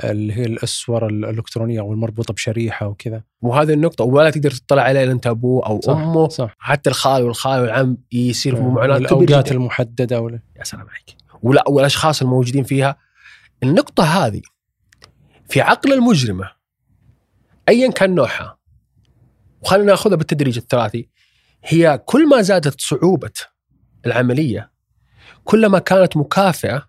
اللي 0.04 0.34
هي 0.34 0.46
الأسور 0.46 1.08
الإلكترونية 1.08 1.80
أو 1.80 1.94
المربوطة 1.94 2.34
بشريحة 2.34 2.88
وكذا. 2.88 3.24
وهذه 3.42 3.74
النقطة 3.74 4.04
ولا 4.04 4.30
تقدر 4.30 4.52
تطلع 4.52 4.82
عليه 4.82 5.04
إلا 5.04 5.12
أنت 5.12 5.28
أبوه 5.28 5.66
أو 5.66 5.82
صح 5.82 5.98
أمه. 5.98 6.30
صح. 6.30 6.56
حتى 6.60 6.90
الخال 6.90 7.24
والخال 7.24 7.62
والعم 7.62 7.98
يصير 8.12 8.56
في 8.56 8.62
معاناه 8.62 8.98
كبيره 8.98 9.24
الاوقات. 9.24 9.52
المحددة 9.52 10.22
ولا 10.22 10.40
يا 10.56 10.64
سلام 10.64 10.88
عليك. 10.90 11.16
ولا 11.44 11.64
والأشخاص 11.70 12.22
الموجودين 12.22 12.64
فيها. 12.64 12.98
النقطة 13.64 14.04
هذه 14.04 14.42
في 15.50 15.62
عقل 15.62 15.94
المجرمه 15.94 16.52
ايا 17.70 17.92
كان 17.92 18.16
نوعها 18.16 18.58
وخلينا 19.62 19.86
نأخذها 19.86 20.16
بالتدريج 20.16 20.58
الثلاثي 20.58 21.10
هي 21.64 22.02
كل 22.06 22.30
ما 22.30 22.42
زادت 22.42 22.82
صعوبة 22.82 23.32
العملية 24.06 24.72
كلما 25.44 25.80
كانت 25.80 26.18
مكافئة 26.18 26.88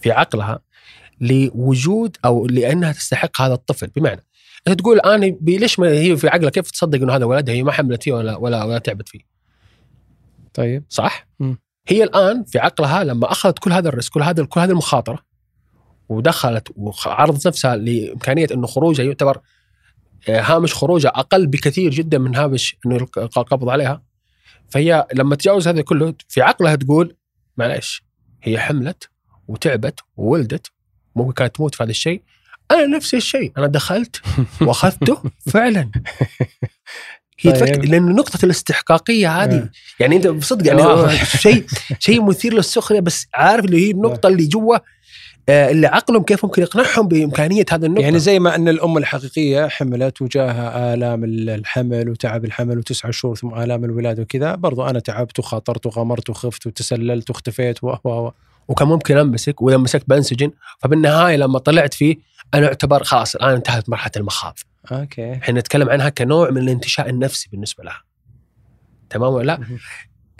في 0.00 0.12
عقلها 0.12 0.63
لوجود 1.24 2.16
أو 2.24 2.46
لأنها 2.46 2.92
تستحق 2.92 3.40
هذا 3.40 3.54
الطفل 3.54 3.86
بمعنى 3.86 4.24
أنت 4.68 4.80
تقول 4.80 5.00
أنا 5.00 5.36
ليش 5.40 5.78
ما 5.78 5.88
هي 5.88 6.16
في 6.16 6.28
عقلها 6.28 6.50
كيف 6.50 6.70
تصدق 6.70 7.02
إنه 7.02 7.16
هذا 7.16 7.24
ولدها 7.24 7.54
هي 7.54 7.62
ما 7.62 7.72
حملت 7.72 8.02
فيه 8.02 8.12
ولا 8.12 8.36
ولا, 8.36 8.64
ولا 8.64 8.78
تعبت 8.78 9.08
فيه 9.08 9.20
طيب 10.54 10.84
صح؟ 10.88 11.28
مم. 11.40 11.58
هي 11.88 12.04
الآن 12.04 12.44
في 12.44 12.58
عقلها 12.58 13.04
لما 13.04 13.32
أخذت 13.32 13.58
كل 13.58 13.72
هذا 13.72 13.88
الريسك 13.88 14.12
كل 14.12 14.22
هذا 14.22 14.44
كل 14.44 14.60
هذه 14.60 14.70
المخاطرة 14.70 15.18
ودخلت 16.08 16.68
وعرضت 16.76 17.46
نفسها 17.46 17.76
لإمكانية 17.76 18.46
إنه 18.52 18.66
خروجها 18.66 19.04
يعتبر 19.04 19.40
آه، 20.28 20.40
هامش 20.40 20.74
خروجها 20.74 21.10
أقل 21.10 21.46
بكثير 21.46 21.90
جدا 21.90 22.18
من 22.18 22.36
هامش 22.36 22.76
إنه 22.86 22.94
يلقى 22.94 23.22
القبض 23.22 23.68
عليها 23.68 24.02
فهي 24.68 25.06
لما 25.14 25.36
تجاوز 25.36 25.68
هذا 25.68 25.82
كله 25.82 26.14
في 26.28 26.42
عقلها 26.42 26.74
تقول 26.74 27.16
معلش 27.56 28.04
هي 28.42 28.58
حملت 28.58 29.08
وتعبت 29.48 30.00
وولدت 30.16 30.72
ممكن 31.16 31.32
كانت 31.32 31.56
تموت 31.56 31.74
في 31.74 31.82
هذا 31.82 31.90
الشيء 31.90 32.22
أنا 32.70 32.86
نفس 32.86 33.14
الشيء 33.14 33.52
أنا 33.58 33.66
دخلت 33.66 34.20
وأخذته 34.60 35.22
فعلا 35.46 35.90
هي 37.40 37.52
طيب. 37.52 37.64
تفكر 37.64 37.84
لأن 37.88 38.06
نقطة 38.06 38.44
الاستحقاقية 38.44 39.42
هذه 39.42 39.56
آه. 39.56 39.70
يعني 40.00 40.16
أنت 40.16 40.26
بصدق 40.26 40.66
يعني. 40.66 41.16
شيء 41.42 41.64
شيء 41.98 42.22
مثير 42.22 42.54
للسخرية 42.54 43.00
بس 43.00 43.26
عارف 43.34 43.64
اللي 43.64 43.86
هي 43.86 43.90
النقطة 43.90 44.26
اللي 44.26 44.46
جوا 44.46 44.76
آه، 45.48 45.70
اللي 45.70 45.86
عقلهم 45.86 46.22
كيف 46.22 46.44
ممكن 46.44 46.62
يقنعهم 46.62 47.08
بإمكانية 47.08 47.64
هذا 47.72 47.86
النقطة 47.86 48.02
يعني 48.02 48.18
زي 48.18 48.38
ما 48.38 48.54
أن 48.54 48.68
الام 48.68 48.98
الحقيقية 48.98 49.68
حملت 49.68 50.22
وجاها 50.22 50.94
آلام 50.94 51.24
الحمل 51.24 52.08
وتعب 52.08 52.44
الحمل 52.44 52.78
وتسعة 52.78 53.10
شهور 53.10 53.36
ثم 53.36 53.54
آلام 53.54 53.84
الولادة 53.84 54.22
وكذا 54.22 54.54
برضو 54.54 54.86
أنا 54.86 54.98
تعبت 54.98 55.38
وخاطرت 55.38 55.86
وغمرت 55.86 56.30
وخفت 56.30 56.66
وتسللت 56.66 57.30
واختفيت 57.30 57.84
و 57.84 58.30
وكان 58.68 58.88
ممكن 58.88 59.16
أمسك 59.16 59.62
وإذا 59.62 59.76
مسكت 59.76 60.04
بنسجن 60.08 60.50
فبالنهاية 60.78 61.36
لما 61.36 61.58
طلعت 61.58 61.94
فيه 61.94 62.16
أنا 62.54 62.66
أعتبر 62.66 63.04
خلاص 63.04 63.34
الآن 63.34 63.54
انتهت 63.54 63.88
مرحلة 63.88 64.12
المخاض 64.16 64.58
okay 64.92 65.32
إحنا 65.32 65.60
نتكلم 65.60 65.90
عنها 65.90 66.08
كنوع 66.08 66.50
من 66.50 66.58
الانتشاء 66.58 67.08
النفسي 67.10 67.48
بالنسبة 67.52 67.84
لها 67.84 68.02
تمام 69.10 69.32
ولا 69.32 69.46
لا. 69.46 69.60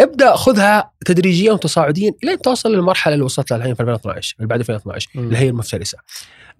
ابدأ 0.01 0.37
خذها 0.37 0.91
تدريجيا 1.07 1.53
وتصاعديا 1.53 2.13
الين 2.25 2.39
توصل 2.39 2.73
للمرحلة 2.75 3.15
اللي 3.15 3.25
وصلت 3.25 3.51
لها 3.51 3.59
الحين 3.59 3.75
في 3.75 3.81
2012 3.81 4.35
اللي 4.39 4.49
بعد 4.49 4.61
2012 4.61 5.09
مم. 5.15 5.25
اللي 5.25 5.37
هي 5.39 5.49
المفترسة. 5.49 5.99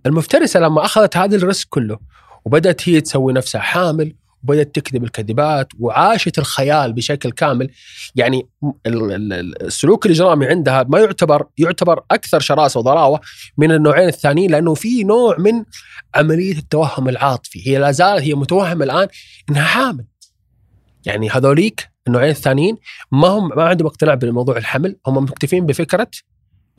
المفترسة 0.07 0.61
لما 0.61 0.85
أخذت 0.85 1.17
هذا 1.17 1.37
ال 1.37 1.43
risk 1.43 1.69
كله 1.69 1.99
وبدأت 2.45 2.89
هي 2.89 3.01
تسوي 3.01 3.33
نفسها 3.33 3.61
حامل 3.61 4.15
وبدات 4.45 4.75
تكذب 4.75 5.05
الكذبات 5.05 5.69
وعاشت 5.79 6.39
الخيال 6.39 6.93
بشكل 6.93 7.31
كامل. 7.31 7.71
يعني 8.15 8.49
ال- 8.87 9.13
ال- 9.13 9.33
ال- 9.33 9.63
السلوك 9.63 10.07
الإجرامي 10.07 10.47
عندها 10.47 10.83
ما 10.89 11.01
يعتبر 11.01 11.47
يعتبر 11.59 12.01
أكثر 12.11 12.41
شراسة 12.41 12.81
وضراوة 12.81 13.21
من 13.59 13.73
النوعين 13.73 14.09
الثانيين 14.09 14.51
لأنه 14.51 14.75
في 14.75 15.05
نوع 15.05 15.37
من 15.39 15.65
عملية 16.15 16.59
التوهم 16.59 17.09
العاطفي. 17.09 17.69
هي 17.69 17.79
لا 17.79 17.91
زالت 17.91 18.23
هي 18.23 18.35
متوهمه 18.35 18.85
الآن 18.85 19.09
إنها 19.51 19.65
حامل. 19.65 20.05
يعني 21.07 21.31
هذوليك 21.31 21.91
النوعين 22.07 22.31
الثانيين 22.31 22.77
ما 23.13 23.29
هم 23.29 23.49
ما 23.57 23.65
عندهم 23.65 23.87
اقتناع 23.87 24.15
بموضوع 24.15 24.57
الحمل. 24.57 24.97
هم 25.07 25.25
مكتفين 25.25 25.67
بفكرة 25.67 26.11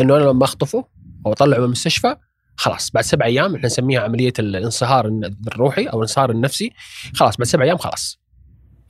إنه 0.02 0.16
أنا 0.18 0.24
لما 0.24 0.44
أخطفه 0.44 0.86
أو 1.26 1.32
أطلعه 1.32 1.58
من 1.58 1.64
المستشفى 1.66 2.16
خلاص 2.56 2.92
بعد 2.92 3.04
سبع 3.04 3.26
أيام 3.26 3.56
إحنا 3.56 3.66
نسميها 3.66 4.02
عملية 4.02 4.34
الانصهار 4.40 5.08
الروحي 5.48 5.86
أو 5.86 5.98
الانصهار 5.98 6.32
النفسي. 6.32 6.72
خلاص 7.14 7.38
بعد 7.38 7.48
سبع 7.48 7.64
أيام 7.64 7.78
خلاص. 7.78 8.20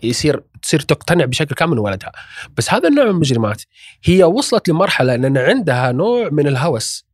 يصير 0.04 0.44
تصير 0.62 0.80
تقتنع 0.80 1.26
بشكل 1.26 1.56
كامل 1.56 1.80
ولدها. 1.80 2.12
بس 2.58 2.74
هذا 2.74 2.90
النوع 2.90 3.06
من 3.06 3.12
المجرمات 3.12 3.62
هي 4.04 4.24
وصلت 4.24 4.70
لمرحلة 4.70 5.16
إن 5.16 5.38
عندها 5.38 5.92
نوع 5.92 6.30
من 6.32 6.48
الهوس 6.48 7.06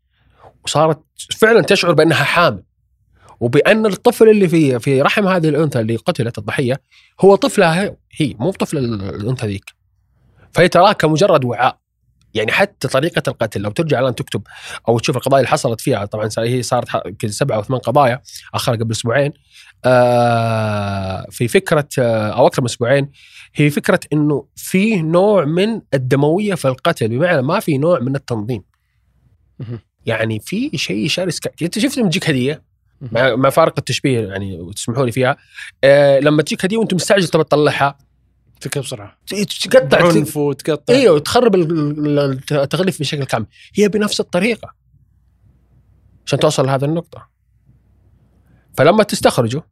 وصارت 0.65 1.03
فعلا 1.37 1.61
تشعر 1.61 1.93
بأنها 1.93 2.23
حامل. 2.23 2.63
وبأن 3.39 3.85
الطفل 3.85 4.29
اللي 4.29 4.47
في 4.47 4.79
في 4.79 5.01
رحم 5.01 5.27
هذه 5.27 5.49
الأنثى 5.49 5.79
اللي 5.79 5.95
قتلت 5.95 6.37
الضحية 6.37 6.81
هو 7.21 7.35
طفلها 7.35 7.95
هي, 8.11 8.35
مو 8.39 8.51
طفل 8.51 8.77
الأنثى 8.77 9.47
ذيك. 9.47 9.65
فهي 10.53 10.67
تراها 10.67 10.93
كمجرد 10.93 11.45
وعاء. 11.45 11.80
يعني 12.33 12.51
حتى 12.51 12.87
طريقة 12.87 13.23
القتل 13.27 13.61
لو 13.61 13.71
ترجع 13.71 13.99
الآن 13.99 14.15
تكتب 14.15 14.41
أو 14.87 14.99
تشوف 14.99 15.17
القضايا 15.17 15.41
اللي 15.41 15.51
حصلت 15.51 15.81
فيها 15.81 16.05
طبعا 16.05 16.29
هي 16.37 16.63
صارت 16.63 16.87
يمكن 17.05 17.27
سبعه 17.27 17.55
أو 17.57 17.63
ثمان 17.63 17.79
قضايا 17.79 18.21
آخرها 18.53 18.75
قبل 18.75 18.91
أسبوعين. 18.91 19.33
آه 19.85 21.27
في 21.29 21.47
فكرة 21.47 21.87
آه 21.99 22.29
أو 22.29 22.47
أكثر 22.47 22.61
من 22.61 22.65
أسبوعين 22.65 23.11
هي 23.55 23.69
فكرة 23.69 23.99
إنه 24.13 24.45
في 24.55 25.01
نوع 25.01 25.45
من 25.45 25.81
الدموية 25.93 26.55
في 26.55 26.67
القتل 26.67 27.07
بمعنى 27.07 27.41
ما 27.41 27.59
في 27.59 27.77
نوع 27.77 27.99
من 27.99 28.15
التنظيم. 28.15 28.63
يعني 30.05 30.39
في 30.39 30.77
شيء 30.77 31.07
شرس 31.07 31.39
ك... 31.39 31.53
أنت 31.61 31.79
شفت 31.79 31.97
لما 31.97 32.09
تجيك 32.09 32.29
هدية؟ 32.29 32.63
مع 33.11 33.49
فارق 33.49 33.73
التشبيه 33.77 34.27
يعني 34.27 34.71
تسمحوا 34.75 35.05
لي 35.05 35.11
فيها. 35.11 35.37
آه 35.83 36.19
لما 36.19 36.41
تجيك 36.41 36.65
هدية 36.65 36.77
وأنت 36.77 36.93
مستعجل 36.93 37.27
تبى 37.27 37.43
تطلعها 37.43 37.97
تركب 38.61 38.81
بسرعة. 38.81 39.17
تقطع 39.63 40.07
عنف 40.07 40.37
وتقطع. 40.37 40.93
إيوه 40.93 41.19
تخرب 41.19 41.55
ال- 41.55 42.07
ال- 42.09 42.39
التغليف 42.51 42.99
بشكل 42.99 43.23
كامل. 43.23 43.45
هي 43.75 43.87
بنفس 43.89 44.19
الطريقة. 44.19 44.75
عشان 46.25 46.39
توصل 46.39 46.65
لهذه 46.65 46.85
النقطة. 46.85 47.29
فلما 48.77 49.03
تستخرجه 49.03 49.63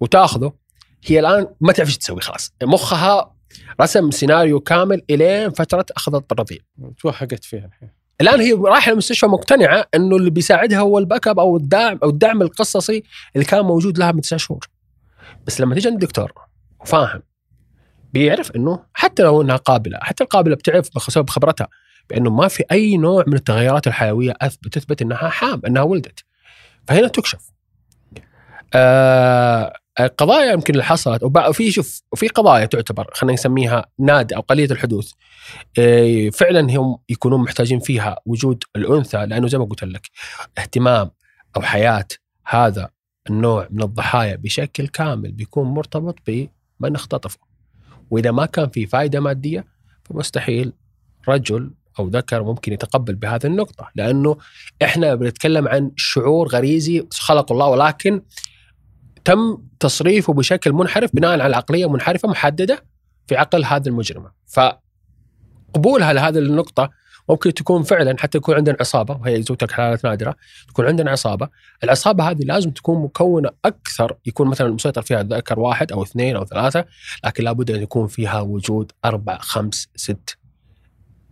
وتأخذه 0.00 0.52
هي 1.04 1.20
الآن 1.20 1.46
ما 1.60 1.72
تعرف 1.72 1.88
إيش 1.88 1.98
تسوي 1.98 2.20
خلاص. 2.20 2.52
مخها 2.62 3.34
رسم 3.80 4.10
سيناريو 4.10 4.60
كامل 4.60 5.02
إلين 5.10 5.50
فترة 5.50 5.86
أخذ 5.96 6.20
الرضيع 6.32 6.58
توهقت 7.00 7.44
فيها 7.44 7.66
الحين. 7.66 7.90
الآن 8.20 8.40
هي 8.40 8.52
رايحة 8.52 8.92
المستشفى 8.92 9.26
مقتنعة 9.26 9.86
إنه 9.94 10.16
اللي 10.16 10.30
بيساعدها 10.30 10.78
هو 10.78 10.98
ال 10.98 11.28
backup 11.28 11.38
أو 11.38 11.56
الدعم 11.56 11.98
أو 12.02 12.08
الدعم 12.08 12.42
القصصي 12.42 13.02
اللي 13.34 13.44
كان 13.44 13.64
موجود 13.64 13.98
لها 13.98 14.12
من 14.12 14.20
تسع 14.20 14.36
شهور. 14.36 14.68
بس 15.46 15.60
لما 15.60 15.74
تيجي 15.74 15.88
عند 15.88 16.02
الدكتور 16.02 16.32
وفاهم 16.80 17.22
بيعرف 18.12 18.56
إنه 18.56 18.82
حتى 18.94 19.22
لو 19.22 19.42
إنها 19.42 19.56
قابلة 19.56 19.98
حتى 20.02 20.24
القابلة 20.24 20.56
بتعرف 20.56 20.88
بسبب 20.96 21.26
بخبرتها 21.26 21.68
بإنه 22.10 22.30
ما 22.30 22.48
في 22.48 22.64
أي 22.72 22.96
نوع 22.96 23.24
من 23.26 23.34
التغيرات 23.34 23.86
الحيوية 23.86 24.34
اثبت 24.40 24.74
تثبت 24.74 25.02
إنها 25.02 25.28
حام 25.28 25.60
إنها 25.66 25.82
ولدت. 25.82 26.24
فهنا 26.88 27.08
تكشف. 27.08 27.50
آه 28.74 29.72
قضايا 30.18 30.52
يمكن 30.52 30.74
اللي 30.74 30.84
حصلت 30.84 31.22
وفي 31.22 31.70
شوف 31.70 32.02
وفي 32.12 32.28
قضايا 32.28 32.64
تعتبر 32.64 33.10
خلينا 33.12 33.34
نسميها 33.34 33.86
نادئه 33.98 34.36
أو 34.36 34.40
قليلة 34.40 34.72
الحدوث. 34.72 35.12
إيه، 35.78 36.30
فعلا 36.30 36.60
هم 36.60 36.98
يكونون 37.08 37.40
محتاجين 37.40 37.80
فيها 37.80 38.16
وجود 38.26 38.64
الأنثى 38.76 39.26
لأنه 39.26 39.48
زي 39.48 39.58
ما 39.58 39.64
قلت 39.64 39.84
لك 39.84 40.10
اهتمام 40.58 41.10
أو 41.56 41.62
حياة 41.62 42.06
هذا 42.46 42.90
النوع 43.30 43.68
من 43.70 43.82
الضحايا 43.82 44.36
بشكل 44.36 44.88
كامل 44.88 45.32
بيكون 45.32 45.66
مرتبط 45.66 46.18
بمن 46.26 46.94
اختطفه 46.94 47.47
وإذا 48.10 48.30
ما 48.30 48.46
كان 48.46 48.68
في 48.68 48.86
فائده 48.86 49.20
مادية 49.20 49.64
فمستحيل 50.04 50.72
رجل 51.28 51.70
أو 51.98 52.08
ذكر 52.08 52.42
ممكن 52.42 52.72
يتقبل 52.72 53.14
بهذه 53.14 53.46
النقطة. 53.46 53.88
لأنه 53.94 54.36
إحنا 54.82 55.14
بنتكلم 55.14 55.68
عن 55.68 55.90
شعور 55.96 56.48
غريزي 56.48 57.06
خلق 57.10 57.52
الله 57.52 57.66
ولكن 57.66 58.22
تم 59.24 59.58
تصريفه 59.80 60.32
بشكل 60.32 60.72
منحرف 60.72 61.10
بناء 61.14 61.40
على 61.40 61.56
عقلية 61.56 61.90
منحرفة 61.90 62.28
محددة 62.28 62.84
في 63.26 63.36
عقل 63.36 63.64
هذه 63.64 63.88
المجرمة. 63.88 64.30
فقبولها 64.46 66.12
لهذه 66.12 66.38
النقطة 66.38 66.90
ممكن 67.28 67.54
تكون 67.54 67.82
فعلا 67.82 68.16
حتى 68.18 68.38
يكون 68.38 68.54
عندنا 68.54 68.76
عصابة 68.80 69.16
وهي 69.16 69.42
زوجتك 69.42 69.70
حالات 69.70 70.04
نادرة 70.04 70.36
تكون 70.68 70.86
عندنا 70.86 71.10
عصابة. 71.10 71.48
العصابة 71.84 72.30
هذه 72.30 72.42
لازم 72.42 72.70
تكون 72.70 73.02
مكونة 73.02 73.50
أكثر 73.64 74.16
يكون 74.26 74.48
مثلا 74.48 74.72
مسيطر 74.72 75.02
فيها 75.02 75.22
ذكر 75.22 75.60
واحد 75.60 75.92
أو 75.92 76.02
اثنين 76.02 76.36
أو 76.36 76.44
ثلاثة 76.44 76.84
لكن 77.24 77.44
لابد 77.44 77.70
أن 77.70 77.82
يكون 77.82 78.06
فيها 78.06 78.40
وجود 78.40 78.92
أربع 79.04 79.38
خمس 79.38 79.88
ست 79.96 80.38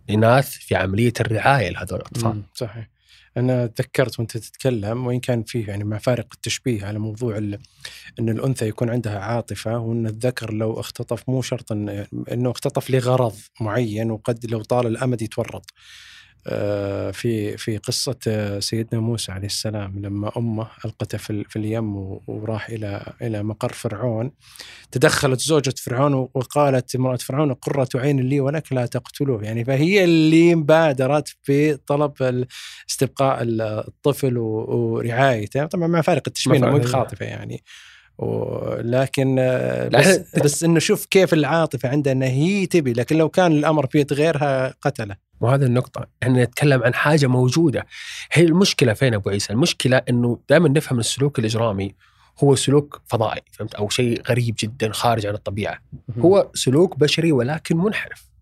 إناث 0.09 0.49
في 0.49 0.75
عملية 0.75 1.13
الرعاية 1.19 1.69
لهذول 1.69 1.99
الأطفال. 1.99 2.41
صحيح. 2.53 2.96
أنا 3.37 3.67
تذكرت 3.67 4.19
وأنت 4.19 4.37
تتكلم 4.37 5.07
وإن 5.07 5.19
كان 5.19 5.43
فيه 5.43 5.67
يعني 5.67 5.83
مع 5.83 5.97
فارق 5.97 6.27
التشبيه 6.33 6.85
على 6.85 6.99
موضوع 6.99 7.37
إن 7.37 7.59
الأنثى 8.19 8.67
يكون 8.67 8.89
عندها 8.89 9.19
عاطفة 9.19 9.77
وإن 9.79 10.07
الذكر 10.07 10.53
لو 10.53 10.79
اختطف 10.79 11.29
مو 11.29 11.41
شرط 11.41 11.71
إن 11.71 12.05
إنه 12.31 12.51
اختطف 12.51 12.89
لغرض 12.89 13.35
معين 13.61 14.11
وقد 14.11 14.45
لو 14.45 14.63
طال 14.63 14.87
الأمد 14.87 15.21
يتورط. 15.21 15.65
آه، 16.49 17.11
في 17.11 17.57
في 17.57 17.77
قصة 17.77 18.15
آه، 18.27 18.59
سيدنا 18.59 19.01
موسى 19.01 19.31
عليه 19.31 19.45
السلام 19.45 19.99
لما 19.99 20.31
أمه 20.37 20.67
القته 20.85 21.17
في 21.17 21.43
في 21.49 21.55
اليم 21.59 21.95
وراح 22.27 22.69
إلى 22.69 23.13
إلى 23.21 23.43
مقر 23.43 23.73
فرعون. 23.73 24.31
تدخلت 24.91 25.39
زوجة 25.39 25.73
فرعون 25.77 26.13
وقالت 26.13 26.95
امرأة 26.95 27.15
فرعون 27.15 27.53
قرة 27.53 27.89
عين 27.95 28.19
لي 28.19 28.39
ولك 28.39 28.73
لا 28.73 28.85
تقتلوه. 28.85 29.43
يعني 29.43 29.65
فهي 29.65 30.03
اللي 30.03 30.55
بادرت 30.55 31.35
بطلب 31.49 32.13
ال- 32.21 32.47
استبقاء 32.89 33.41
ال- 33.43 33.61
الطفل 33.61 34.37
ورعايته. 34.37 35.65
طبعا 35.65 35.87
مع 35.87 36.01
فارق 36.01 36.23
التشبيه 36.27 36.59
مو 36.59 36.77
خاطفة 36.91 37.25
يعني. 37.25 37.63
ولكن 38.17 39.35
آه، 39.39 39.87
بس, 39.87 40.19
بس 40.43 40.63
إنه 40.63 40.79
شوف 40.79 41.05
كيف 41.05 41.33
العاطفة 41.33 41.89
عندها 41.89 42.13
انها 42.13 42.27
هي 42.27 42.65
تبي. 42.65 42.93
لكن 42.93 43.17
لو 43.17 43.29
كان 43.29 43.51
الأمر 43.51 43.85
بيد 43.85 44.13
غيرها 44.13 44.73
قتله. 44.81 45.26
وهذه 45.41 45.63
النقطة. 45.63 46.07
إحنا 46.23 46.43
نتكلم 46.43 46.83
عن 46.83 46.93
حاجة 46.93 47.27
موجودة. 47.27 47.85
هي 48.31 48.43
المشكلة 48.43 48.93
فين 48.93 49.13
أبو 49.13 49.29
عيسى؟ 49.29 49.53
المشكلة 49.53 49.97
أنه 50.09 50.39
دائما 50.49 50.69
نفهم 50.69 50.99
السلوك 50.99 51.39
الإجرامي 51.39 51.95
هو 52.43 52.55
سلوك 52.55 53.01
فضائي 53.07 53.41
فهمت؟ 53.51 53.75
أو 53.75 53.89
شيء 53.89 54.21
غريب 54.29 54.55
جدا 54.59 54.91
خارج 54.91 55.25
عن 55.25 55.33
الطبيعة. 55.33 55.79
هو 56.19 56.51
سلوك 56.53 56.99
بشري 56.99 57.31
ولكن 57.31 57.77
منحرف. 57.77 58.36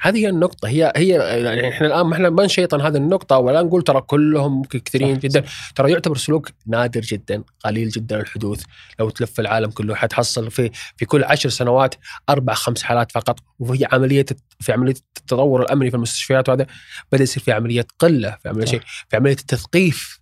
هذه 0.00 0.18
هي 0.18 0.28
النقطة. 0.28 0.68
هي 0.68 0.92
هي 0.96 1.08
يعني 1.44 1.68
إحنا 1.68 1.86
الآن 1.86 2.06
ما 2.06 2.14
إحنا 2.14 2.30
ما 2.30 2.44
نشيطن 2.44 2.80
هذه 2.80 2.96
النقطة 2.96 3.38
ولا 3.38 3.62
نقول 3.62 3.82
ترى 3.82 4.00
كلهم 4.00 4.64
كثيرين 4.64 5.14
صح، 5.14 5.20
جدا. 5.22 5.44
ترى 5.74 5.92
يعتبر 5.92 6.16
سلوك 6.16 6.50
نادر 6.66 7.00
جدا 7.00 7.42
قليل 7.64 7.88
جدا 7.88 8.20
الحدوث. 8.20 8.62
لو 9.00 9.10
تلف 9.10 9.40
العالم 9.40 9.70
كله 9.70 9.94
حتحصل 9.94 10.50
في 10.50 10.70
في 10.96 11.04
كل 11.04 11.24
عشر 11.24 11.48
سنوات 11.48 11.94
أربع 12.28 12.54
خمس 12.54 12.82
حالات 12.82 13.12
فقط 13.12 13.38
وفي 13.58 13.86
عملية 13.92 14.26
في 14.60 14.72
عملية 14.72 14.94
التطور 15.18 15.62
الأمني 15.62 15.90
في 15.90 15.96
المستشفيات 15.96 16.48
وهذا 16.48 16.66
بدأ 17.12 17.22
يصير 17.22 17.42
في 17.42 17.52
عملية 17.52 17.86
قلة 17.98 18.36
في 18.42 18.48
عملية 18.48 18.64
صح. 18.64 18.70
شيء 18.72 18.80
في 19.08 19.16
عملية 19.16 19.32
التثقيف. 19.32 20.20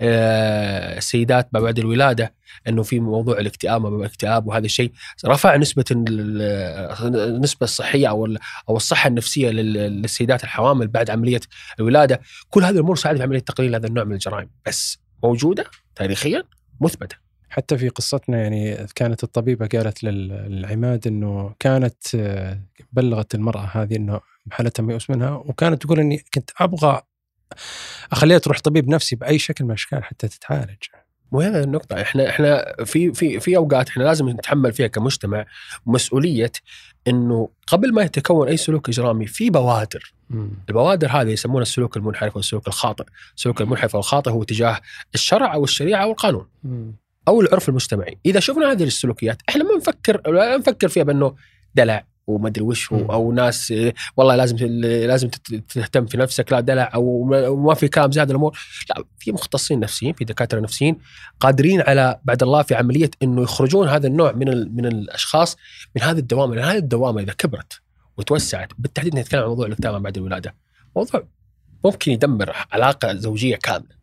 السيدات 0.00 1.48
ما 1.52 1.60
بعد 1.60 1.78
الولادة 1.78 2.34
إنه 2.68 2.82
في 2.82 3.00
موضوع 3.00 3.38
الاكتئاب 3.38 3.82
ما 3.86 3.96
الاكتئاب 3.96 4.46
وهذا 4.46 4.64
الشيء. 4.64 4.92
رفع 5.26 5.56
نسبة 5.56 5.84
ال- 5.90 7.16
النسبة 7.16 7.64
الصحية 7.64 8.06
أو 8.08 8.26
أو 8.68 8.76
الصحة 8.76 9.08
النفسية 9.08 9.50
لل- 9.50 10.02
للسيدات 10.02 10.44
الحوامل 10.44 10.88
بعد 10.88 11.10
عملية 11.10 11.40
الولادة. 11.80 12.20
كل 12.50 12.64
هذه 12.64 12.74
الأمور 12.74 12.96
ساعدت 12.96 13.18
في 13.18 13.24
عملية 13.24 13.38
تقليل 13.40 13.74
هذا 13.74 13.86
النوع 13.86 14.04
من 14.04 14.12
الجرائم 14.12 14.50
بس 14.66 14.98
موجودة 15.24 15.64
تاريخيا 15.96 16.42
مثبتة. 16.80 17.16
حتى 17.50 17.78
في 17.78 17.88
قصتنا 17.88 18.42
يعني 18.42 18.86
كانت 18.94 19.24
الطبيبة 19.24 19.66
قالت 19.66 20.04
لل- 20.04 20.28
للعماد 20.28 21.06
إنه 21.06 21.54
كانت 21.58 21.96
آه، 22.14 22.60
بلغت 22.92 23.34
المرأة 23.34 23.70
هذه 23.72 23.96
إنه 23.96 24.20
حالتها 24.50 24.82
ميؤوس 24.82 25.10
منها 25.10 25.30
وكانت 25.30 25.82
تقول 25.82 26.00
إني 26.00 26.24
كنت 26.34 26.50
أبغى 26.60 27.02
أخليها 28.12 28.38
تروح 28.38 28.60
طبيب 28.60 28.88
نفسي 28.88 29.16
بأي 29.16 29.38
شكل 29.38 29.64
من 29.64 29.70
الأشكال 29.70 30.04
حتى 30.04 30.28
تتعالج. 30.28 30.76
وهذا 31.32 31.64
النقطة. 31.64 32.00
إحنا 32.00 32.28
إحنا 32.28 32.74
في 32.84 33.14
في 33.14 33.40
في 33.40 33.56
أوقات 33.56 33.88
إحنا 33.88 34.02
لازم 34.02 34.28
نتحمل 34.28 34.72
فيها 34.72 34.86
كمجتمع 34.86 35.46
مسؤولية 35.86 36.52
إنه 37.08 37.48
قبل 37.66 37.92
ما 37.94 38.02
يتكون 38.02 38.48
أي 38.48 38.56
سلوك 38.56 38.88
إجرامي 38.88 39.26
في 39.26 39.50
بوادر، 39.50 40.12
البوادر 40.68 41.10
هذه 41.10 41.28
يسمونها 41.28 41.62
السلوك 41.62 41.96
المنحرف 41.96 42.36
والسلوك 42.36 42.68
الخاطئ، 42.68 43.04
السلوك 43.36 43.60
المنحرف 43.60 43.94
والخاطئ 43.94 44.30
هو 44.30 44.42
تجاه 44.42 44.80
الشرع 45.14 45.54
أو 45.54 45.64
الشريعة 45.64 46.02
أو 46.02 46.10
القانون 46.10 46.46
أو 47.28 47.40
العرف 47.40 47.68
المجتمعي، 47.68 48.18
إذا 48.26 48.40
شفنا 48.40 48.70
هذه 48.70 48.84
السلوكيات 48.84 49.38
إحنا 49.48 49.64
ما 49.64 49.76
نفكر 49.76 50.30
لا 50.30 50.56
نفكر 50.56 50.88
فيها 50.88 51.04
بأنه 51.04 51.34
دلع 51.74 52.04
وما 52.28 52.48
ادري 52.48 52.64
وش. 52.64 52.92
أو 52.92 53.32
ناس 53.32 53.74
والله 54.16 54.36
لازم 54.36 54.56
لازم 54.80 55.28
تهتم 55.68 56.06
في 56.06 56.16
نفسك 56.16 56.52
لا 56.52 56.60
دلع 56.60 56.90
أو 56.94 57.22
ما- 57.54 57.74
في 57.74 57.88
كلام 57.88 58.12
زي 58.12 58.22
هذه 58.22 58.30
الأمور، 58.30 58.58
لا 58.90 59.04
في 59.18 59.32
مختصين 59.32 59.80
نفسيين 59.80 60.12
في 60.12 60.24
دكاترة 60.24 60.60
نفسيين 60.60 60.98
قادرين 61.40 61.80
على 61.80 62.20
بعد 62.24 62.42
الله 62.42 62.62
في 62.62 62.74
عملية 62.74 63.10
إنه 63.22 63.42
يخرجون 63.42 63.88
هذا 63.88 64.06
النوع 64.06 64.32
من 64.32 64.76
من 64.76 64.86
الأشخاص 64.86 65.56
من 65.96 66.02
هذه 66.02 66.18
الدوامة، 66.18 66.54
لأن 66.54 66.64
هذه 66.64 66.78
الدوامة 66.78 67.22
إذا 67.22 67.32
كبرت 67.32 67.80
وتوسعت 68.16 68.68
بالتحديد 68.78 69.14
نتكلم 69.14 69.40
عن 69.42 69.48
موضوع 69.48 69.66
الاكتئاب 69.66 70.02
بعد 70.02 70.16
الولادة، 70.16 70.54
موضوع 70.96 71.22
ممكن 71.84 72.12
يدمر 72.12 72.52
علاقة 72.72 73.14
زوجية 73.14 73.56
كاملة 73.56 73.98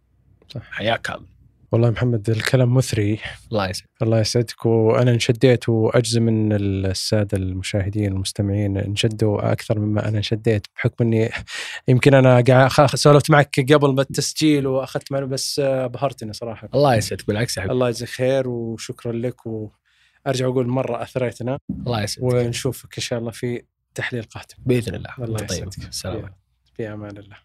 صح. 0.49 0.61
حياة 0.71 0.95
كاملة 0.95 1.35
والله 1.75 1.89
محمد 1.89 2.29
الكلام 2.29 2.73
مثري. 2.73 3.19
الله 3.51 3.69
يسعدك. 3.69 3.89
الله 4.01 4.19
يسعدك. 4.19 4.65
وأنا 4.65 5.11
انشديت 5.11 5.69
وأجزم 5.69 6.27
ان 6.27 6.51
السادة 6.53 7.38
المشاهدين 7.38 8.11
والمستمعين 8.11 8.77
انشدوا 8.77 9.51
أكثر 9.51 9.79
مما 9.79 10.07
أنا 10.07 10.17
انشديت 10.17 10.67
بحكم 10.75 11.05
إني 11.05 11.29
يمكن 11.88 12.13
أنا 12.13 12.41
قاعد 12.41 12.95
سولفت 12.95 13.31
معك 13.31 13.73
قبل 13.73 13.93
ما 13.93 14.01
التسجيل 14.01 14.67
وأخذت 14.67 15.11
معلومه 15.11 15.31
بس 15.31 15.59
ابهرتني 15.59 16.33
صراحة. 16.33 16.69
الله 16.73 16.95
يسعدك 16.95 17.27
بالعكس 17.27 17.57
يا 17.57 17.61
حبيبي. 17.61 17.73
الله 17.73 17.89
يجزيك 17.89 18.09
خير 18.09 18.47
وشكرا 18.47 19.11
لك 19.11 19.45
وأرجع 19.45 20.45
أقول 20.45 20.67
مرة 20.67 21.03
أثريتنا. 21.03 21.59
الله 21.88 22.03
يسعدك. 22.03 22.23
ونشوفك 22.23 22.97
إن 22.97 23.04
شاء 23.04 23.19
الله 23.19 23.31
في 23.31 23.63
تحليل 23.95 24.23
قادم. 24.23 24.56
بإذن 24.65 24.95
الله. 24.95 25.10
الله 25.19 25.37
طيب 25.37 25.52
يسعدك. 25.52 25.89
السلام 25.89 26.33
في 26.77 26.93
أمان 26.93 27.17
الله. 27.17 27.44